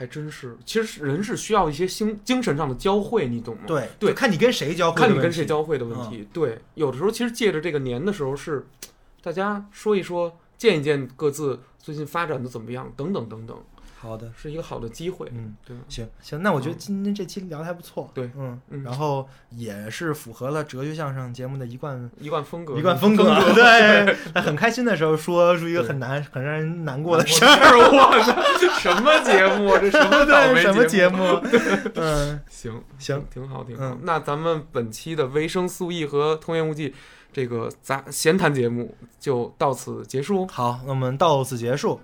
[0.00, 3.64] 还真是，其实人是需要一些精精神上的交汇，你懂吗？
[3.66, 6.26] 对对，看你跟谁交汇，看你跟谁交汇的问题。
[6.32, 8.66] 对，有的时候其实借着这个年的时候，是
[9.22, 13.54] 大家说一说，见一见各自最近发展的怎么样，等等等等。
[14.00, 15.30] 好的，是一个好的机会。
[15.30, 18.10] 嗯，对，行行，那我觉得今天这期聊的还不错。
[18.14, 23.24] 对，嗯，然后也是符合了哲学相声节目的一贯一贯风格，一贯风格。
[23.52, 27.50] 对， 在很开心的时候说出一个很难、很让人难过的事儿。
[27.50, 29.76] 我操，什么节目？
[29.76, 31.22] 这什么什么节目？
[31.96, 33.98] 嗯，行行，挺好，挺好。
[34.00, 36.94] 那咱们本期的维生素 E 和通言无忌
[37.30, 40.46] 这个杂闲谈节目就到此结束。
[40.46, 42.00] 好，那我们到此结束。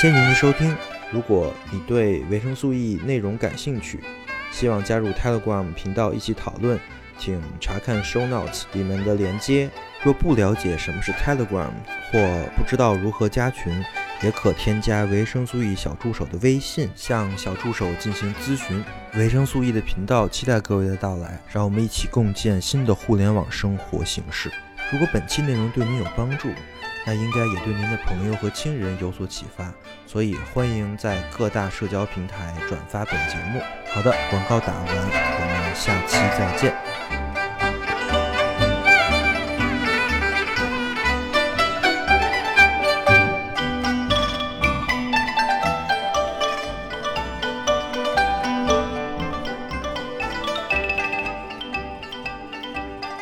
[0.00, 0.76] 谢您的收听。
[1.10, 3.98] 如果你对维生素 E 内容感兴趣，
[4.52, 6.78] 希望加入 Telegram 频道一起讨论，
[7.18, 9.68] 请查看 Show Notes 里面的连接。
[10.04, 11.72] 若不了解什么是 Telegram，
[12.12, 12.20] 或
[12.56, 13.84] 不知道如何加群，
[14.22, 18.80] 也可添加维生素 E 小助手的微信，向小助手进行咨询。
[19.14, 24.48] 维生素 E 的频道期待各位的到来，让我们一起共建新的互联网生活形式。
[24.92, 26.50] 如果本期内容对你有帮助，
[27.06, 29.72] 那应该也对您的朋友和亲人有所启发，
[30.06, 33.60] 所以欢迎在各大社交平台转发本节目。
[33.92, 37.17] 好的，广告打完，我们下期再见。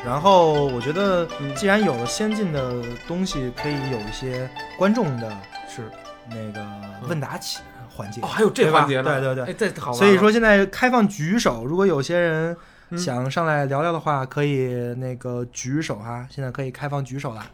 [0.06, 1.26] 然后我觉得，
[1.56, 4.48] 既然有了先进的东西，可以有一些
[4.78, 5.28] 观众的，
[5.68, 5.90] 是
[6.30, 6.64] 那个
[7.08, 9.92] 问答起环节哦，还有这环节呢，对对对，哎，这好。
[9.92, 12.56] 所以说现在开放举手，如果有些人
[12.96, 17.44] 想上来聊聊的话，可以那个举手哈，现在可以开放举手了。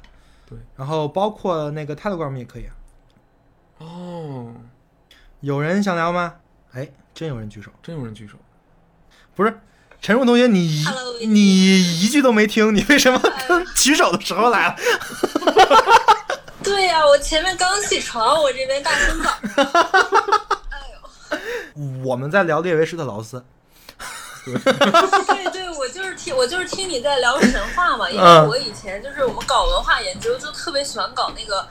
[0.46, 2.66] 对，然后包括那个 Telegram 也可以。
[3.78, 4.52] 哦，
[5.40, 6.34] 有人想聊吗？
[6.72, 8.36] 哎，真有人举手，真有人举手，
[9.34, 9.58] 不是。
[10.02, 10.82] 陈 rumor 同学，你
[11.20, 13.22] 一你一句都没听，你为什么
[13.76, 14.76] 举手的时候来了？
[16.60, 19.30] 对呀，我前面刚起床，我这边大清早。
[20.70, 20.78] 哎
[21.76, 23.44] 呦，我们在聊列维施特劳斯。
[24.44, 31.64] 对对，我就是听我就是听你在聊神话嘛，因为我以前就是我们搞文化研究，就特别喜欢搞那个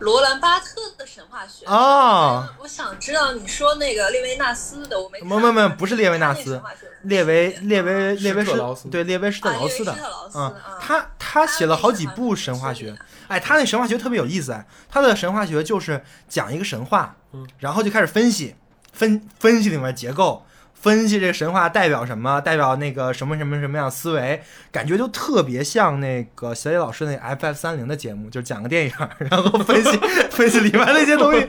[0.00, 2.54] 罗兰巴特的神话学啊。
[2.60, 5.20] 我想知道你说那个列维纳斯的，我没。
[5.20, 6.60] 没没没，不是列维纳斯，
[7.02, 9.94] 列维列维列维是，对列维施特劳斯的。
[10.34, 12.96] 嗯，他他写了好几部神话学。
[13.28, 17.16] 哎，他那神话学特别有意思哎，他的神话学就是讲一个神话，
[17.58, 18.56] 然后就开始分析
[18.92, 20.44] 分分析里面结构。
[20.80, 22.40] 分析这个神话代表什么？
[22.40, 24.40] 代表那个什么什么什么样思维？
[24.70, 29.98] 感觉就特别像那个小野老师那 FF 三零的节目，就是讲个电影，然后分析
[30.30, 31.46] 分析里面那些东西，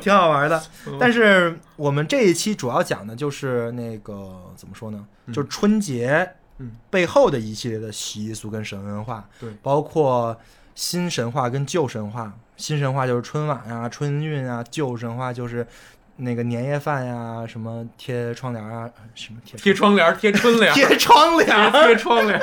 [0.00, 0.62] 挺好玩的。
[0.98, 5.06] 但是我们这一期主要讲的就是那个怎么说呢？
[5.32, 6.34] 就是春节
[6.90, 10.38] 背后的一系列的习俗跟神文化，对，包括
[10.74, 12.34] 新神话跟旧神话。
[12.58, 15.66] 新神话就是春晚啊、春运啊，旧神话就是。
[16.20, 22.40] 那个年夜饭呀，什么贴窗帘啊，什么贴贴窗帘、贴春联、贴窗帘、贴窗帘、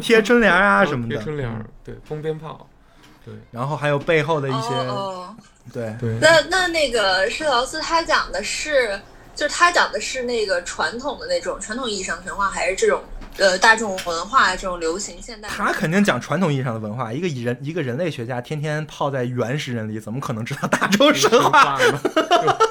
[0.00, 1.16] 贴春联啊什么的。
[1.16, 2.66] 贴春联，对，放鞭炮，
[3.24, 4.68] 对，然后还有背后的一些，
[5.72, 6.18] 对对。
[6.20, 8.98] 那那那个施劳斯他讲的是，
[9.34, 13.02] 就是他讲的是那个传统的那种传统意义上的神话，还是这种？
[13.38, 17.12] 呃，大众文化这种流行现代，他肯定讲传统意义上的文化。
[17.12, 22.00] 一个人一个人类学家，天天泡在原始人里，怎么可能知道大众神话呢？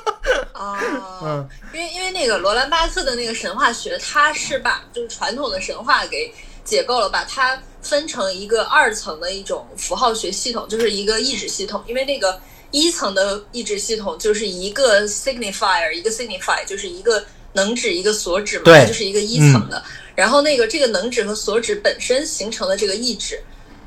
[0.59, 0.77] 哦，
[1.23, 6.29] 嗯，因为因为那个罗兰巴特的那个神话学，他是把就是传统的神话给
[6.65, 11.81] 解构了，把它分成一个二层的一种符号学系统，就是一个意志系统。
[11.87, 12.37] 因为那个
[12.71, 19.81] 一层的意志系统就是一个 signifier，一个 signify，就是一个能指一个所指嘛，就是一个一层的。
[20.13, 23.41] 然后那个这个能指和所指本身形成的这个意志，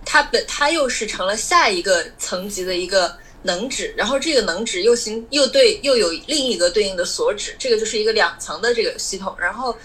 [0.06, 9.34] 它本它又是成了下一个层级的一个能指，然后这个能指又形又对又有另一个对应的所指，这个就是一个两层的这个系统。
[9.38, 9.76] 然后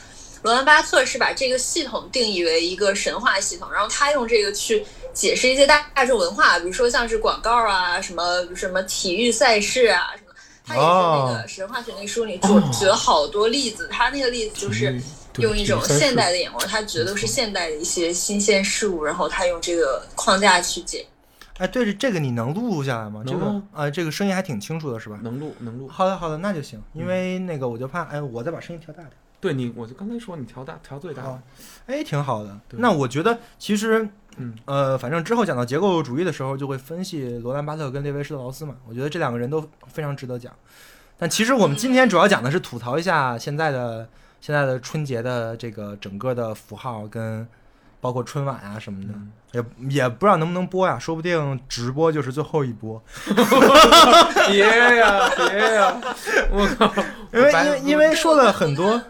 [0.41, 10.33] 罗兰巴特是把这个系统定义为一个神话系统，然后他用这个去解释一些大大众文化，比如说像是广告啊，什么什么体育赛事啊什么，
[10.65, 12.47] 他也是那个神话学那书里举
[12.79, 14.99] 举了好多例子，他那个例子就是。
[15.39, 21.05] 用一种现代的眼光，他觉得是现代的一些新鲜事物，然后他用这个框架去解。
[21.57, 23.23] 哎，对，这个你能录下来吗？
[23.25, 25.19] 这个啊，这个声音还挺清楚的，是吧？
[25.23, 25.87] 能录，能录。
[25.87, 26.81] 好的，好的，那就行。
[26.93, 29.11] 因为那个，我就怕，哎，我再把声音调大点。
[29.39, 31.41] 对你，我就刚才说你调大，调最大。
[31.85, 32.59] 哎，挺好的。
[32.71, 38.75] 那我觉得其实，嗯，呃，反正之后讲到结构主义的时候，就会分析罗兰巴特跟列维施特劳斯嘛。
[38.87, 40.53] 我觉得这两个人都非常值得讲。
[41.17, 44.07] 但其实我们今天主要讲的是吐槽一下现在的。
[44.39, 47.45] 现在的春节的这个整个的符号跟
[47.99, 49.13] 包括春晚啊什么的，
[49.57, 53.01] 也也不知道能不能播呀，说不定直播就是最后一播。
[54.47, 56.01] 别呀别呀！
[56.51, 56.93] 我靠！
[57.33, 59.01] 因为因为因为说了很多，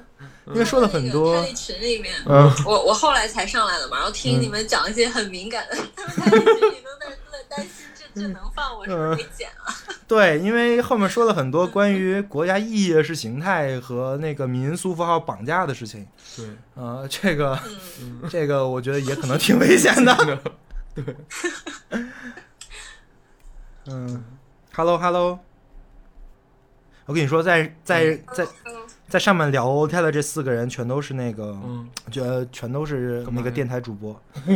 [0.47, 1.43] 因为说了很多。
[1.53, 6.45] 群里面，嗯，我我后来才上来的嘛，然后听你们讲一些很敏感的， 他们群里
[6.83, 7.85] 都在都在担心。
[8.21, 9.73] 这能放我是不是给剪了？
[10.07, 16.07] 对，因为后面说了很多关于国家意识形态和那个民俗符号绑架的事情。
[16.35, 16.45] 对，
[16.75, 17.59] 呃，这个，
[18.29, 20.39] 这个我觉得也可能挺危险的。
[20.95, 21.15] 对。
[23.89, 24.23] 嗯
[24.73, 25.39] ，Hello，Hello，
[27.05, 28.45] 我跟你说，在在在。
[28.45, 28.76] 在
[29.17, 31.57] 上面聊天的这四个人全都是那个，
[32.11, 34.11] 就全都是那个电台主播。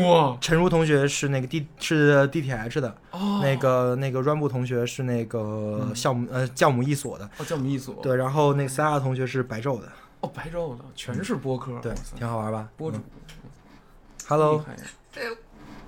[0.10, 0.38] 哇！
[0.42, 2.94] 陈如同学是那个 D 是 D T H 的，
[3.42, 7.26] 那个那个 r a m b o 同学是那个酵母呃酵母一所的。
[7.38, 7.96] 哦，酵母一所。
[8.04, 9.88] 对，然后那个 Sara 同学是白昼的。
[10.20, 11.80] 哦，白昼的，全是播客。
[11.82, 12.68] 对，挺好玩吧？
[12.76, 12.98] 播主。
[14.28, 14.64] Hello。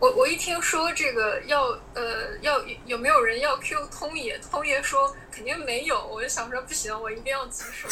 [0.03, 0.09] 对。
[0.09, 7.87] 我我一听说这个要呃要有没有人要 Q 通爷，通爷说肯定没有，我就想说不行，我一定要举手。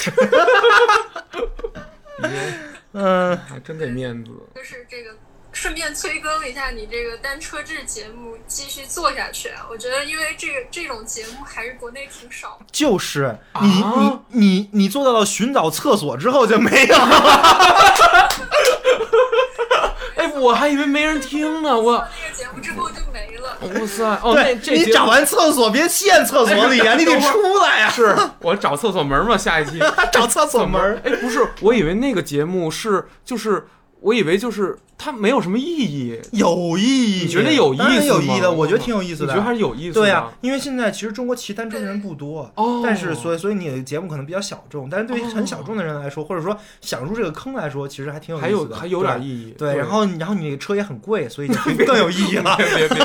[2.93, 4.31] 嗯，还真给面子。
[4.53, 5.15] 就是这个
[5.53, 12.59] 顺便催更一下你这个单车志节目继续做下去，我觉得因为这个这种节目还是国内挺少。
[12.71, 16.95] 就是你你你你做到了寻找厕所之后就没有。
[20.17, 20.80] 哎，我还以为
[21.75, 23.57] 没人听呢，我那个节目之后就没了。
[23.79, 24.03] 哇塞！
[24.23, 27.89] 哦，那这你找完厕所别陷厕所里啊，你得出来呀。
[27.89, 29.37] 是我找厕所门嘛？
[29.37, 29.79] 下一期
[30.11, 31.01] 找厕所门。
[31.03, 33.67] 哎，不是，我以为那个节目是就是。
[34.01, 39.27] 我以为就是它没有什么意义，有意义，你觉得有意思有意义的，我觉得挺有意思的。
[39.27, 40.01] 你觉得还是有意思的？
[40.01, 49.53] 对呀，因为现在其实中国骑单车的人不多，哦，但是所以所以你的节目可能比较小众，但是对于很小众的人来说，或者说想入这个坑来说，其实还挺有意思的，还有点意义。
[49.57, 51.47] 对，然后然后你车也很贵，所以
[51.85, 52.55] 更有意义了。
[52.57, 52.97] 别别，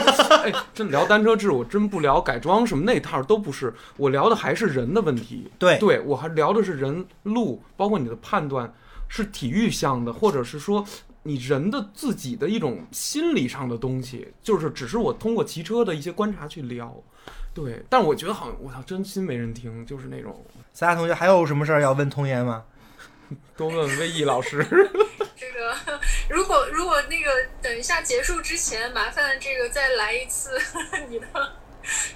[0.45, 5.49] 哎，真聊单车志，我真不聊改装什么那套，都不是，我聊的还是人的问题。
[5.59, 8.73] 对，对我还聊的是人路，包括你的判断
[9.09, 10.87] 是体育向的，或者是说。
[11.29, 16.95] 你人的自己的一种心理上的东西，就是只是我通过骑车的一些观察去聊。
[17.53, 20.41] 对，但我觉得好像我操，真心没人听，就是那种。
[20.73, 22.63] 其他同学还有什么事儿要问童言吗？
[23.59, 24.65] 多问魏毅老师。
[25.35, 25.75] 这个，
[26.31, 27.29] 如果如果那个
[27.61, 30.57] 等一下结束之前，麻烦这个再来一次
[31.11, 31.27] 你的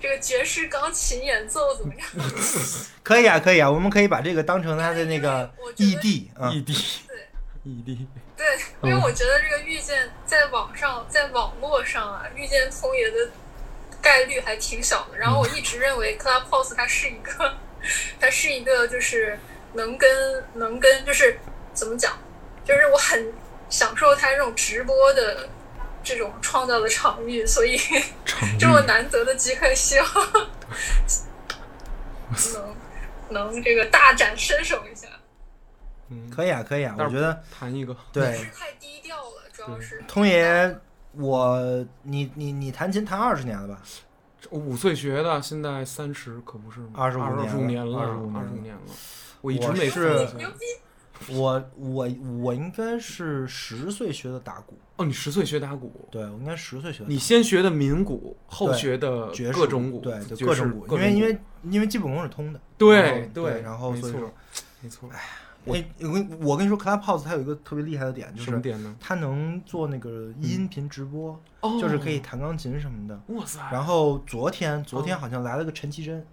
[0.01, 2.09] 这个爵士钢琴演奏怎么样？
[3.03, 6.73] 可以啊，可以啊，我们可以把这个当成他的那个异地啊，异地，
[7.07, 7.29] 对，
[7.65, 8.07] 异地。
[8.37, 8.47] 对，
[8.83, 13.31] 因为我觉得这个遇见在网上，在网络上啊，遇见通爷的
[14.01, 15.19] 概率还挺小的。
[15.19, 17.55] 然后我一直认为 Clubhouse 它是一个。
[18.21, 19.39] 它是一个，就是
[19.73, 21.39] 能跟能跟，就是
[21.73, 22.19] 怎么讲，
[22.63, 23.33] 就是我很
[23.71, 25.49] 享受它这种直播的
[26.03, 27.79] 这种创造的场域， 所以
[28.59, 30.09] 这么难得的机会，希望
[33.29, 35.07] 能能这个大展身手一下。
[36.09, 38.23] 嗯，可以啊，可以啊，我觉得弹一个，对，
[38.53, 40.03] 太低调了，主要是。
[40.09, 40.77] 通爷，
[41.13, 43.81] 我你你你弹琴弹二十年了吧？
[44.51, 46.91] 五岁学的，现在三十，可不是吗？
[46.95, 47.23] 二十五
[47.67, 48.31] 年了，二十五
[48.63, 48.81] 年了。
[49.41, 50.27] 我一直没是，
[51.29, 52.09] 我我
[52.41, 54.79] 我应该是十岁学的打鼓。
[54.97, 56.09] 哦，你十岁学打鼓？
[56.11, 57.07] 对，我应该十岁学的。
[57.09, 60.97] 你先学的民鼓，后学的各种鼓，对，就各种鼓。
[60.97, 62.61] 因为因为因为基本功是通的。
[62.79, 64.33] 对对，然后所以说，
[64.81, 65.09] 没错。
[65.13, 65.21] 哎。
[65.67, 68.97] 我我跟我跟你说，Clubhouse 它有一个特别厉害的点，就是点呢？
[68.99, 71.39] 它能做那个音频直播，
[71.79, 73.21] 就是可以弹钢琴什么的。
[73.27, 73.61] 哇塞！
[73.71, 76.25] 然后昨天昨天好像来了个陈绮贞，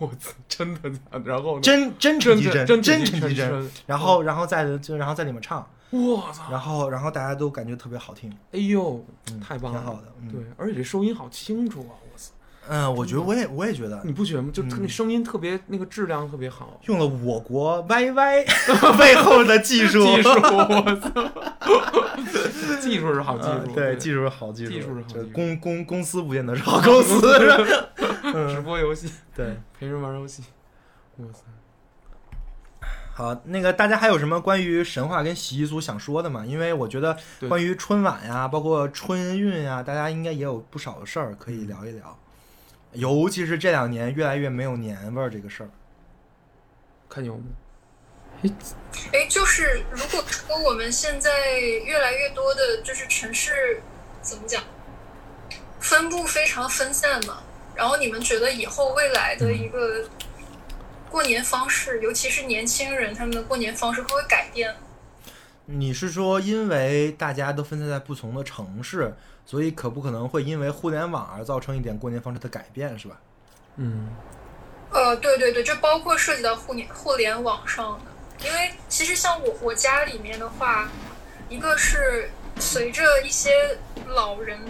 [0.00, 0.98] 我操，真的假？
[1.24, 3.70] 然后真真陈绮贞，真陈绮贞。
[3.86, 6.50] 然后然后在就然后在里面唱，我操！
[6.50, 8.30] 然后然后大家都感觉特别好听。
[8.52, 9.04] 哎呦，
[9.46, 10.12] 太棒了，挺好的。
[10.32, 11.92] 对，而且这收音好清楚啊！
[12.12, 12.32] 我操。
[12.68, 14.50] 嗯，我觉得我也我也觉得，你不觉得吗？
[14.52, 18.44] 就那声音特别，那个质量特别好，用了我国 YY
[18.98, 27.20] 背后的技术，技术，我操， 技术是好技术，对，技术是好技术，技术是好，公公公司不见得是好公司，
[28.48, 30.44] 直播游戏，对，陪人玩游戏，
[31.18, 31.40] 哇塞，
[33.12, 36.44] 好，那个大家还有什么关于神话跟习俗想说的吗？
[36.46, 37.16] 因为我觉得
[37.48, 42.18] 关于春晚呀，包括春运呀，大家应该也有不少的事儿可以聊一聊。
[42.92, 45.70] 尤其是这两年越来越没有年味儿这个事儿，
[47.08, 47.44] 看有吗？
[49.12, 53.82] 哎，就是如果说我们现在越来越多的，就是城市
[54.22, 54.62] 怎么讲，
[55.78, 57.42] 分布非常分散嘛。
[57.80, 60.04] 然后你们觉得以后未来的一个
[61.08, 64.76] 过年方式，尤其是年轻人他们的过年方式会不会改变？
[65.64, 69.14] 你是说因为大家都分散在不同的城市？
[69.46, 73.18] 所以可不可能会因为互联网而造成一点过年方式的改变，是吧？
[73.76, 74.10] 嗯，
[74.90, 78.46] 呃，对对对，这包括涉及到互联互联网上的。
[78.46, 80.86] 因为其实像我我家里面的话，
[81.48, 83.78] 一个是随着一些
[84.08, 84.60] 老人，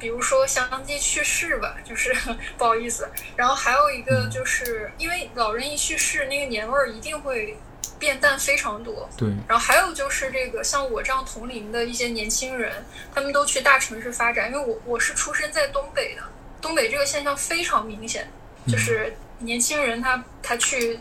[0.00, 2.12] 比如说相继去世吧，就是
[2.58, 3.08] 不好意思。
[3.36, 7.56] 然后还有一个就是因为老人一去世，那个年味儿一定会。
[7.98, 9.28] 变淡非常多，对。
[9.46, 12.82] 然后还有就是这个，像我这样同龄的一些年轻人，
[13.14, 14.50] 他们都去大城市发展。
[14.50, 16.22] 因为我我是出生在东北的，
[16.62, 18.26] 东北这个现象非常明显，
[18.66, 20.98] 就是年轻人他他去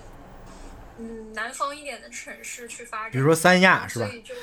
[0.99, 4.05] 嗯南方一点的城市去发展，比如说三亚是吧？
[4.05, 4.35] 所以就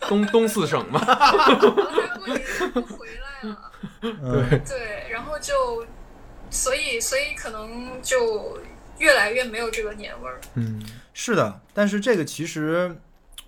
[0.08, 0.98] 东东四省嘛。
[0.98, 1.06] 回
[3.16, 5.86] 来了，对对，然后就
[6.50, 8.58] 所以所以可能就。
[9.00, 10.38] 越来越没有这个年味儿。
[10.56, 10.78] 嗯，
[11.14, 12.94] 是的，但是这个其实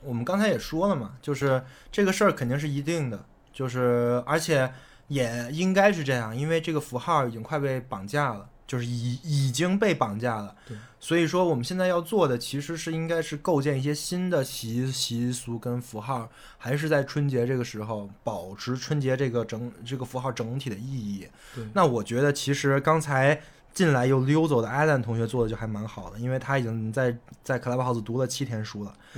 [0.01, 4.73] 我们刚才也说了嘛，就是这个事儿肯定是一定的，就是而且
[5.09, 10.55] 也应该是这样，因为这个符号已经快被绑架了，就是已已经被绑架了。
[10.67, 21.27] 对，所以说我们现在要做的其实是应该是构建一些新的习习俗跟符号，还是在春节这个时候保持春节这个整这个符号整体的意义。
[21.55, 23.43] 对，那我觉得其实刚才。
[23.75, 28.95] 进来又溜走的艾兰同学做的就还蛮好的，因为他已经在在 Clubhouse 读了七天书了。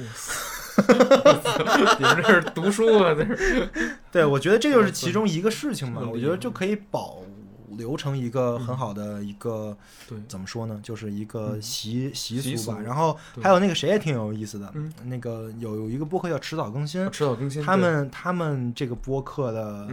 [1.98, 3.12] 你们这是读书啊？
[3.18, 3.68] 这是？
[4.12, 6.02] 对，我觉得这就是其中一个事情嘛。
[6.08, 7.18] 我觉得就可以保
[7.76, 9.76] 留成一个很好的一个，
[10.08, 10.80] 对，怎么说呢？
[10.82, 12.78] 就是一个习习俗吧。
[12.84, 14.72] 然后还有那个谁也挺有意思的，
[15.04, 17.62] 那个有有一个播客叫迟早更新，迟早更新。
[17.62, 19.88] 他们他们这个播客的。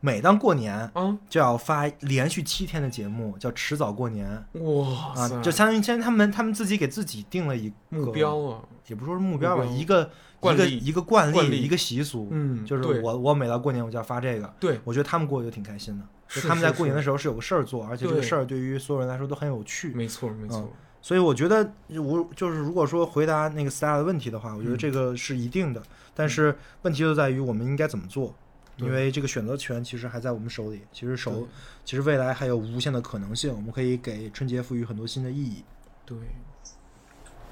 [0.00, 4.28] 每当过年，嗯，就要发连续七天的节目，叫迟早过年。
[4.52, 10.10] 哇啊，就相当于现在他们他们自己给自己定了一个目标啊，也不说是目标吧，一个
[10.42, 12.28] 一个一个惯例，一个习俗。
[12.32, 14.54] 嗯，就是我我每到过年我就要发这个。
[14.60, 16.04] 对，我觉得他们过得就挺开心的。
[16.28, 19.88] 他们在过年的时候是有个事儿做，而且这个事儿对于所有人来说都很有趣。
[19.94, 20.72] 没错没错。
[21.02, 21.70] 所以我觉得，
[22.00, 25.82] 我就是如果说回答那个 Star 的问题的话，我觉得这个是一定的。
[26.14, 28.34] 但是问题就在于我们应该怎么做，
[28.76, 30.80] 因为这个选择权其实还在我们手里。
[30.92, 31.46] 其实手，
[31.84, 35.62] 其实未来还有无限的可能性，我们可以给春节赋予很多新的意义。
[36.06, 36.16] 对，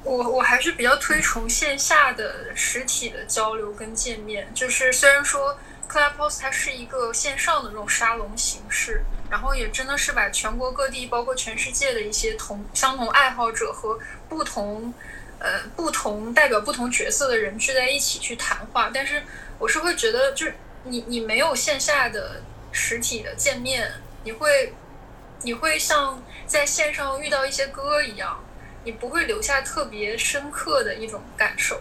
[0.03, 4.49] 我我还是比较推崇线下的实体的交流跟见面。
[4.55, 9.03] 就是虽然说 Clubhouse 它是一个线上的这种沙龙形式。
[9.31, 13.99] 然后也真的是把全国各地，包括全世界的一些同相同爱好者和
[14.29, 14.93] 不同，
[15.39, 18.91] 呃，不同代表不同角色的人聚在一起去谈话。
[18.93, 19.23] 但是
[19.59, 20.55] 我是会觉得，就是
[20.85, 22.43] 你你没有线下的
[22.73, 23.91] 实体的见面，
[24.25, 24.75] 你会
[25.41, 28.45] 你会像在线上遇到一些歌一样，
[28.85, 31.81] 你不会留下特别深刻的一种感受。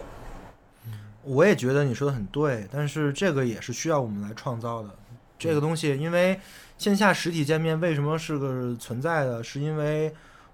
[1.24, 4.90] 我也觉得你说的很对，但是这个也是需要我们来创造的。
[5.38, 6.40] 这个东西，因为。
[6.78, 9.40] 线下实体见面为什么是个存在的？
[9.44, 10.12] 是因为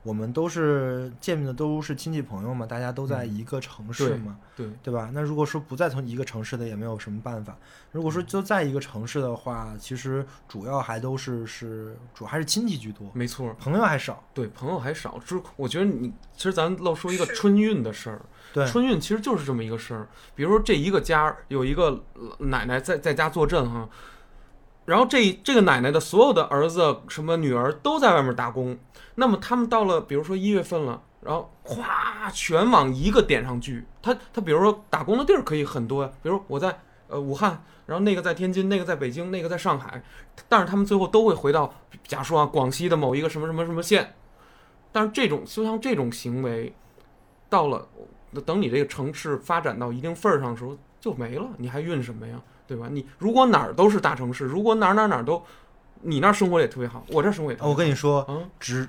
[0.08, 5.10] 我们都是见面的都是亲戚朋友嘛，大家都在一个城市嘛，对对吧？
[5.12, 7.54] 那如果说不在同一个城市的，也没有什么办法。
[7.92, 14.24] 如果说就在一个城市的话，其实主要还都是是主要还是亲戚居多，没错，朋友还少。
[14.32, 15.20] 对，朋友还少。
[15.26, 18.22] 就是我觉得你其实咱漏说一个春运的事儿，
[18.54, 20.08] 对，春运其实就是这么一个事儿。
[20.34, 22.02] 比如说这一个家有一个
[22.38, 23.86] 奶奶在在家坐镇哈。
[24.88, 28.78] 然后这这个奶奶的所有的儿子什么女儿都在外面打工，
[29.16, 33.84] 那么他们到了比如说一月份了，然后哗全往一个点上聚。
[34.00, 36.74] 他他比如说打工的地儿可以很多呀，比如我在
[37.08, 40.02] 呃武汉，然后那个在天津，那个在北京，那个在上海，
[40.48, 41.74] 但是他们最后都会回到，
[42.06, 44.14] 假说啊广西的某一个什么什么什么县。
[44.90, 46.72] 但是这种就像这种行为，
[47.50, 47.86] 到了
[48.46, 52.40] 等你这个城市发展到一定份儿上的时候就没了，你还运什么呀？
[52.68, 52.86] 对吧？
[52.88, 55.42] 你如果哪儿都是大城市，如果哪儿哪儿哪儿都，
[56.02, 57.58] 你那儿生活也特别好，我这儿生活也……
[57.60, 58.86] 我跟你说，嗯，只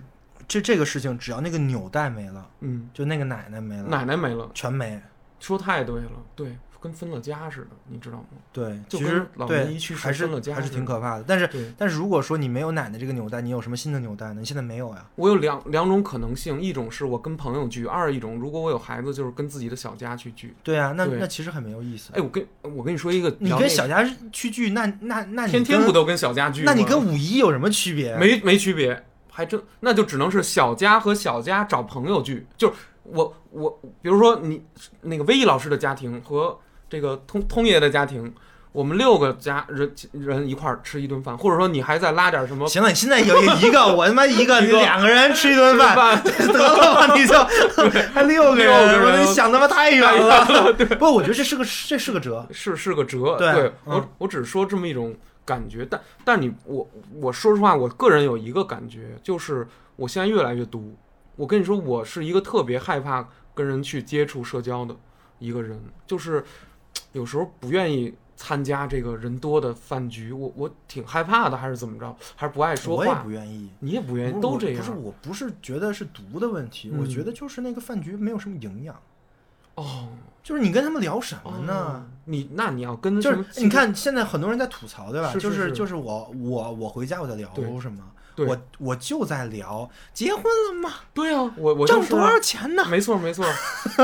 [0.47, 5.01] 这这个事情，只要那个纽带没了，嗯，就那个奶奶没了，奶奶没了，全没。
[5.39, 6.55] 说太对了，对。
[6.81, 8.25] 跟分了家似的，你知道吗？
[8.53, 11.23] 对，其实老人一去分了家还是挺可怕的。
[11.27, 14.39] 但是，但是如果说你没有奶奶这个纽带，你有什么新的纽带呢？
[14.39, 15.05] 你现在没有呀。
[15.15, 20.55] 我有两两种可能性，一种是我跟朋友聚，二一种如果我有孩子，就是跟自己的小家去聚。
[20.63, 22.11] 对啊，那那其实很没有意思。
[22.13, 26.63] 哎，我跟我跟你说一个，你跟小家去聚，那那那天天不都跟小家聚？
[26.63, 28.15] 那你跟五一有什么区别？
[28.15, 32.47] 没没区别，还真那就只能是小家和小家找朋友聚。
[32.55, 32.73] 就是
[33.03, 34.63] 我我比如说你
[35.01, 36.57] 那个威毅老师的家庭和。
[36.89, 38.33] 这个通通爷的家庭，
[38.71, 42.67] 我们六个家人人一块儿吃一顿饭，或者说你还在拉点什么？
[42.67, 47.15] 行了，你现在有一个，我他妈一个， 你两个人吃一顿饭， 得了吧？
[47.15, 47.33] 你就
[48.13, 50.73] 还六个人，我你想他妈太远了。
[50.99, 53.37] 不，我觉得这是个这是个折，是是个折。
[53.37, 56.87] 对我我只说这么一种感觉，但但你我
[57.21, 60.95] 我说实话，我个人有一个感觉，就是我现在越来越独。
[61.35, 64.95] 我跟你说，我是一个特别害怕跟人去接触社交的
[65.39, 66.43] 一个人，就是。
[67.11, 72.15] 有时候不愿意参加这个人多的饭局，我我挺害怕的，还是怎么着？
[72.35, 73.03] 还是不爱说话？
[73.03, 74.77] 我也不愿意，你也不愿意，都这样。
[74.77, 78.95] 不是，我不是觉得是毒的问题，我觉得就是那个饭局没有什么营养。
[79.75, 80.09] 哦，
[80.43, 82.05] 就是你跟他们聊什么呢？
[82.25, 85.33] 你那你要跟就是你看现在很多人在吐槽，对吧？
[85.33, 87.49] 就是就是我我我回家我在聊
[87.79, 88.03] 什么？
[88.45, 90.93] 我我就在聊结婚了吗？
[91.13, 92.85] 对啊，我我挣多少钱呢？
[92.87, 93.45] 没错没错。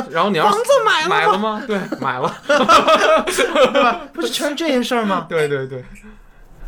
[0.09, 1.63] 然后你要房子买买了吗？
[1.65, 4.07] 对，买了， 对吧？
[4.13, 5.25] 不是全是这些事儿吗？
[5.29, 5.83] 对 对对，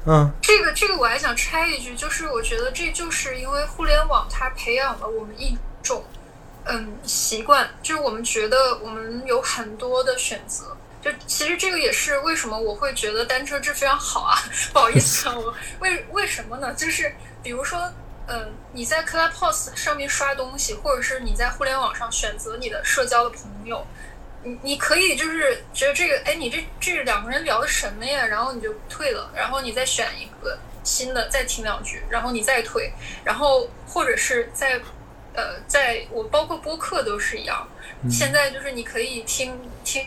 [0.05, 0.31] 嗯。
[0.41, 6.03] 这个这个我还想插一句，就是我觉得这就是因为互联网它培养了我们一种
[6.65, 10.75] 嗯习惯，就是我们觉得我们有很多的选择。
[10.99, 14.35] 就其实这个也是为什么我会觉得单车制非常好啊，
[14.73, 16.73] 不好意思啊，我为为什么呢？
[16.73, 17.13] 就是
[17.47, 17.89] 比如说，
[18.27, 23.87] 嗯，你在 Clubhouse 上面刷东西，或者是你在互联网上选择你的社交的朋友，
[24.43, 28.25] 你你可以就是觉得这个，哎，你这这两个人聊的什么呀？
[28.25, 32.91] 然后你就退了，然后你再选一个新的，再听两句，然后你再退，
[33.23, 34.77] 然后或者是在
[35.33, 37.65] 呃，在我包括播客都是一样，
[38.11, 40.05] 现在就是你可以听听。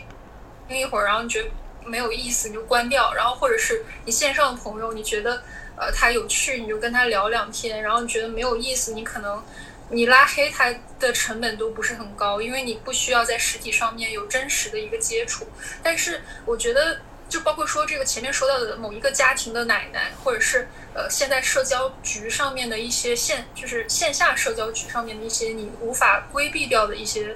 [0.67, 1.49] 听一会儿，然后你觉得
[1.85, 3.11] 没有意思，你就关掉。
[3.15, 5.41] 然后或者是你线上的朋友，你觉得
[5.81, 7.81] 呃他有趣，你就跟他聊两天。
[7.81, 9.43] 然后你觉得没有意思，你可能
[9.89, 15.47] 你拉黑他的成本都不是很高，因为你不需要在实体上面有真实的一个接触。
[15.81, 27.35] 但是我觉得，就包括说这个前面说到的某一个家庭的奶奶，或者是呃现在社交局上面的一些线，就是线下社交局上面的一些你无法规避掉的一些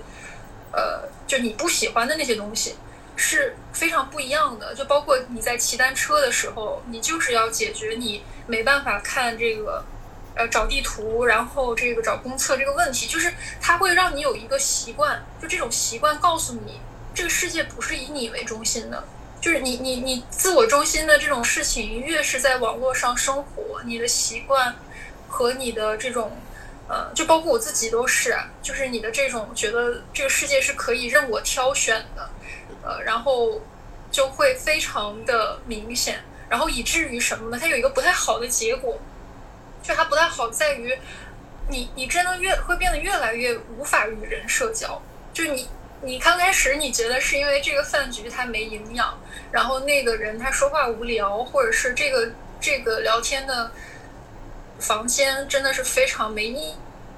[0.71, 2.75] 呃，就你不喜欢的那些东西。
[3.17, 9.83] 是非常不一样的，就包括你在骑单车的时候，你就是要解决你没办法看这个
[10.35, 16.79] 呃找地图，然后这个找公厕这个问题，就是它会让你有一个习惯，就这种习惯告诉你，
[17.13, 19.03] 这个世界不是以你为中心的。
[19.41, 24.75] 就是你你你自我中心的这种事情，越是在网络上生活，你的习惯
[25.27, 26.31] 和你的这种，
[26.87, 32.29] 呃，就包括我自己都是，就是你的这种觉得这个世界是可以任我挑选的，
[32.81, 33.61] 呃，然后
[34.09, 37.57] 就会非常的明显，然后以至于什么呢？
[37.59, 38.99] 它有一个不太好的结果，
[39.83, 40.97] 就它不太好在于，
[41.69, 45.01] 你你真的越会变得越来越无法与人社交，
[45.33, 45.67] 就你。
[46.01, 49.17] 你刚开始你觉得是因为这个饭局它没营养，
[49.51, 53.71] 然后那个人他说话无聊，或者是这个这个聊天的
[54.77, 56.75] 房间真的是非常没意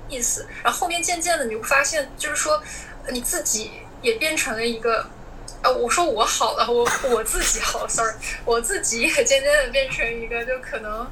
[0.07, 2.63] 意思，然后后面渐渐的你会发现，就是说
[3.09, 3.71] 你自己
[4.01, 5.05] 也变成了一个，
[5.71, 8.13] 我说我好了，我我自己好，sorry，
[8.45, 11.11] 我自己也渐渐的变成一个就可能，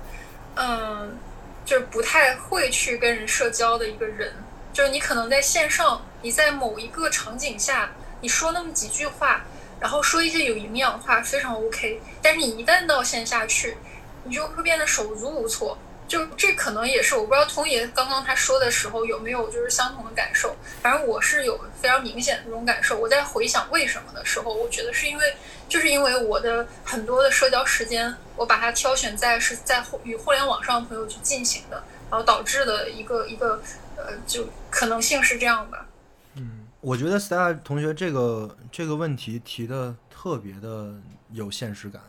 [0.55, 1.17] 嗯，
[1.65, 4.33] 就是不太会去跟人社交的一个人。
[4.73, 9.45] 就是你可能在线上，你在某一个场景下，你说那么几句话，
[9.79, 12.01] 然后说一些有营养话，非常 OK。
[12.21, 13.77] 但是你一旦到线下去，
[14.25, 15.77] 你就会变得手足无措。
[16.07, 20.55] 就这可能也是我不知道通爷刚刚他说的时候有没有就是相同的感受。
[20.81, 22.97] 反正我是有非常明显的这种感受。
[22.97, 25.33] 我在回想为什么的时候，我觉得是因为
[25.67, 33.61] 就是因为我的很多的社交时间，我把它挑选在是在与互联网上的朋友去进行的，然后导致的一个一个。
[33.97, 35.87] 呃，就可能性是这样吧。
[36.33, 40.93] 嗯，我觉得 Stella 同学这个这个问题提的特别的
[41.31, 42.01] 有现实感。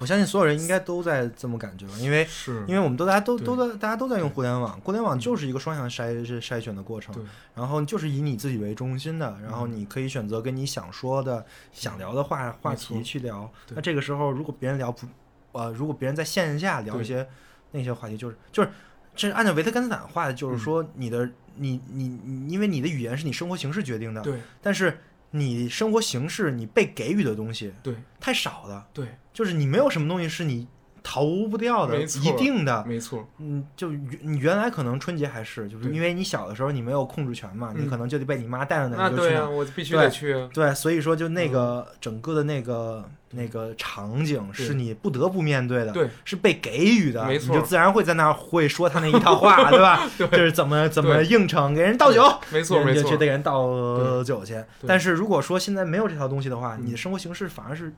[0.00, 7.14] 我相信所有人应该都在这么感觉吧，因为是因为我们都大家都都在大家都在用互联网，互联网就是一个双向筛筛选的过程。
[7.54, 13.48] 然后就是以你自己为中心的，然后你可以选择跟你想说的、想聊的话话题去聊。
[13.74, 15.06] 那这个时候，如果别人聊不，
[15.52, 17.28] 呃，如果别人在线下聊一些
[17.72, 18.70] 那些话题，就是就是。
[19.16, 24.40] 这按照维特根斯坦话的，就是说你的你你你，因为你的语言是你生活形式决定的，对。
[24.62, 25.00] 但是
[25.30, 29.06] 你生活形式，你被给予的东西，对，太少了，对。
[29.32, 30.66] 就是你没有什么东西是你。
[31.02, 33.26] 逃不掉的，一定的，没错。
[33.38, 39.22] 嗯，就你原来可能春节还是，就是因为你小的时候你没有控制权嘛，你可能就得被你妈带着那就去。
[39.22, 40.48] 对啊，我必须得去。
[40.52, 50.08] 对，所以说就那个整个的那个那个场景是你不得不面对的，对，是被给予的，没错，你就自然会在那儿会说他那一套话， 对吧？
[50.18, 52.22] 就是怎么怎么应承给人倒酒，
[52.52, 54.62] 没错没错，就得给人倒酒去。
[54.86, 57.92] 但是如果说现在没有这套东西的话，你的生活形式反而是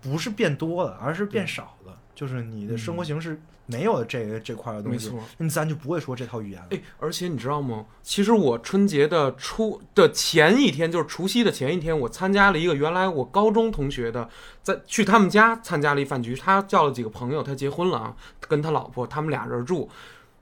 [0.00, 1.77] 不是变多了，而是变少了。
[2.18, 6.66] 就是你的生活形式没有这这块的东西，你自然就不会说这套语言了。
[6.70, 7.86] 哎，而且你知道吗？
[8.02, 14.28] 其实我春节的初的前一天，就是除夕的前一天，我参加了一个原来我高中同学的，
[14.64, 16.34] 在去他们家参加了一饭局。
[16.34, 19.88] 他叫了几个朋友，他结婚了啊，跟他老婆他们俩人住。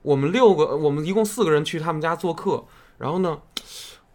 [0.01, 2.65] 我们六个，我们一共四个人去他们家做客。
[2.97, 3.39] 然后呢，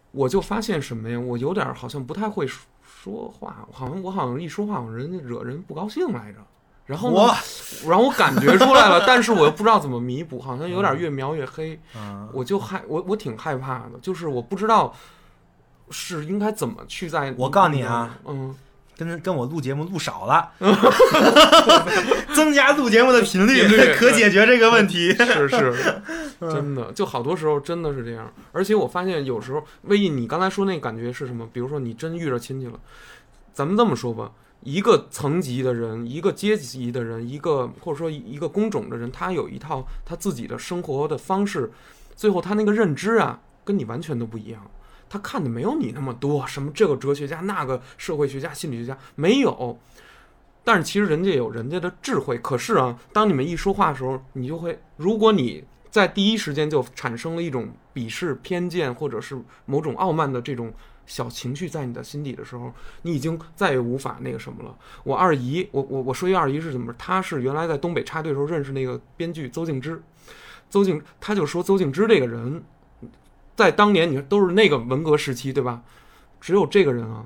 [0.10, 1.20] 我就发现什么呀？
[1.20, 6.40] 我有点好像不太会说话，好像我好像一说话，我人家惹人不高兴来着。
[6.88, 7.34] 然后我，
[7.88, 11.80] 然后我感觉出来了， 但是我又不知道怎么弥补，好像有点越描越黑。
[12.34, 14.94] 我就害我，我挺害怕的，就是我不知道
[15.90, 17.34] 是应该怎么去在。
[17.38, 18.54] 我告诉你啊，嗯，
[18.98, 20.52] 跟跟我录节目录少了，
[22.36, 25.14] 增加录节目的频率，可解决这个问题。
[25.14, 26.02] 是是，
[26.40, 28.30] 真的，就好多时候真的是这样。
[28.52, 31.48] 而且我发现有时候，魏毅，你刚才说那感觉是什么？
[31.54, 32.74] 比如说你真遇着亲戚了，
[33.54, 34.32] 咱们这么说吧。
[34.64, 41.72] 一个层级的人，一个阶级的人，一个或者说一个工种的人，他有一套他自己的生活的方式，
[42.16, 44.70] 最后他那个认知啊，跟你完全都不一样。
[45.10, 49.80] 他看的没有你那么多，什么这个哲学家、那个社会学家、心理学家没有。
[50.64, 52.38] 但是其实人家有人家的智慧。
[52.38, 60.72] 可是啊，当你们一说话的时候，你就会，如果你在第一时间就产生了一种鄙视、偏见，或者是某种傲慢的这种。
[61.12, 62.72] 小情绪在你的心底的时候，
[63.02, 64.74] 你已经再也无法那个什么了。
[65.04, 66.94] 我二姨，我我我说一二姨是怎么？
[66.98, 70.02] 她是原来在东北插队时候认识那个编剧邹静之，
[70.70, 72.64] 邹静他就说邹静之这个人，
[73.58, 75.84] 在当年你说都是那个文革时期对吧？
[76.40, 77.26] 只有这个人啊，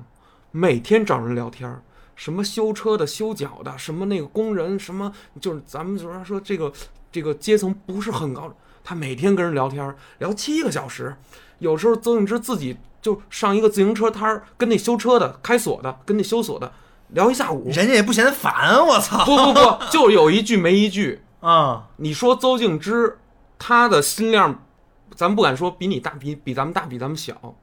[0.50, 1.80] 每天找人聊天
[2.16, 6.74] 什么修车的、修脚的，什么那个工人，什么就是咱们就是说这个
[7.12, 8.52] 这个阶层不是很高，
[8.84, 11.16] 他每天跟人聊天聊七个小时，
[11.60, 12.76] 有时候邹静之自己。
[13.06, 16.74] 就上一个自行车摊儿，跟那修车的、开锁的、跟那修锁的
[17.10, 18.84] 聊一下午，人家也不嫌烦。
[18.84, 19.24] 我操！
[19.24, 21.90] 不不不，就有一句没一句啊！
[21.98, 23.20] 你说邹静之，
[23.60, 24.66] 他的心量，
[25.14, 27.56] 咱不敢说比你大，比比咱们大，比咱们小，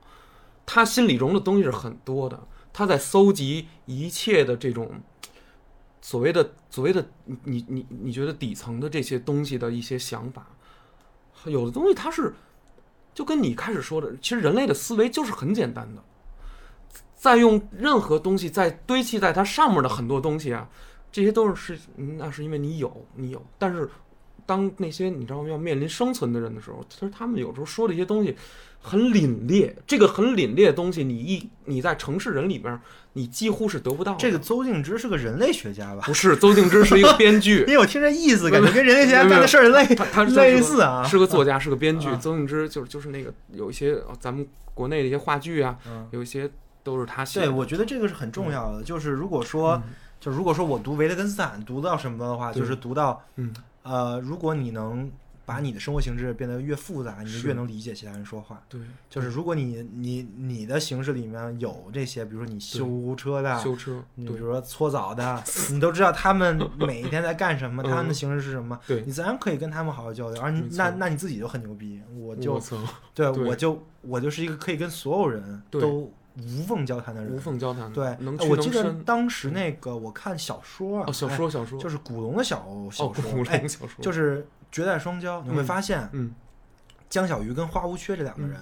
[0.64, 2.38] 他心里容的东西是很多的。
[2.72, 5.02] 他在搜集一切的这种
[6.00, 7.04] 所谓的所谓的
[7.42, 10.46] 你你你觉得底层的这些东西的一些想法。
[11.46, 12.32] 有的东西他是
[13.14, 16.02] 就跟你开始说的，其实人类的思维就是很简单的，
[17.14, 20.68] 在用任何东西在堆砌在它上面的很多东西啊，
[21.10, 23.88] 这些都是是那是因为你有你有，但是
[24.46, 28.36] 当那些你知道要面临生存的人的时候，其实他们有时候说的一些东西。
[28.84, 32.76] 很凛冽，这个很凛冽的东西，你一你在城市人里边，
[33.12, 34.16] 你几乎是得不到。
[34.16, 36.02] 这个邹静之是个人类学家吧？
[36.04, 37.60] 不是，邹静之是一个编剧。
[37.70, 41.04] 因为我听这意思，感觉跟人类学家干的事儿类他类似啊。
[41.04, 42.08] 是个作家，是个编剧。
[42.16, 44.44] 邹静之就是就是那个有一些咱们
[44.74, 45.78] 国内的一些话剧啊，
[46.10, 46.50] 有一些
[46.82, 47.38] 都是他写。
[47.38, 48.82] 对，我觉得这个是很重要的。
[48.82, 49.80] 就是如果说，
[50.18, 55.10] 就如果说我读维特根斯坦读到什么的话，就是读到，嗯呃，如果你能。
[55.44, 58.62] 把你的生活形式变得越复杂，你就越能理解其他人说话。
[58.68, 58.80] 对，
[59.10, 65.42] 就是如果你你你的形式里面有这些，比如说你修车的，修车，你比如说搓澡的，
[65.72, 70.40] 你都知道他们 每一天在干什么，他们的形式是什么，对你自然可以跟他们好好交流。
[70.40, 72.62] 而你那那你自己就很牛逼，我就
[73.12, 77.92] 对，我就我就是一个可以跟所有人都无缝交谈的人，无缝交谈。
[77.92, 84.46] 对，能我记得当时那个我看小说，小说小说就是古龙的小小说，古龙小说就是。
[84.72, 86.34] 绝代双骄，你会发现，嗯，
[87.10, 88.58] 江小鱼跟花无缺这两个人，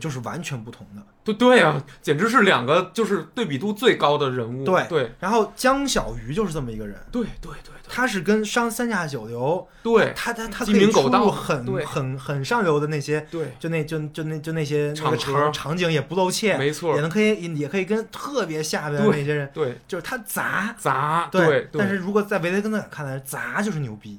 [0.00, 1.02] 就是完全不同的。
[1.24, 4.64] 对对啊，简直是两个就是对比度最高的人物。
[4.64, 5.12] 对对。
[5.20, 6.96] 然后江小鱼就是这么一个人。
[7.10, 7.72] 对对对。
[7.86, 21.68] 他是跟上三下九流，对他他他可以出入很很很上流的那些，对，就那就就那就那些场场场景也不露怯，没错，也能可以也可以跟特别下边的那些人，对，就是他杂杂，对。
[21.74, 24.18] 但是如果在维雷根斯坦看来，杂就是牛逼。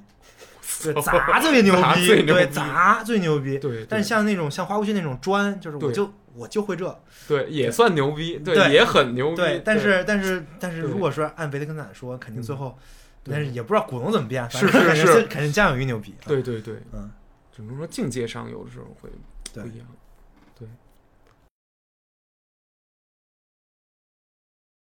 [0.84, 3.58] 对， 砸最牛逼，对，砸最牛逼。
[3.58, 9.36] 对，但是像那种像花无缺那种砖，就是我就我就会这，对，也算牛逼，对，也很牛逼。
[9.38, 12.78] 对，但是但是但是如果说按维特根斯坦说，肯定最后，
[13.24, 16.14] 但是也不知道古龙怎么变，是是是，肯定江永玉牛逼。
[16.26, 17.10] 对对对，嗯，
[17.56, 19.10] 只能说境界上有的时候会
[19.54, 19.88] 不一样。
[19.88, 19.95] 对，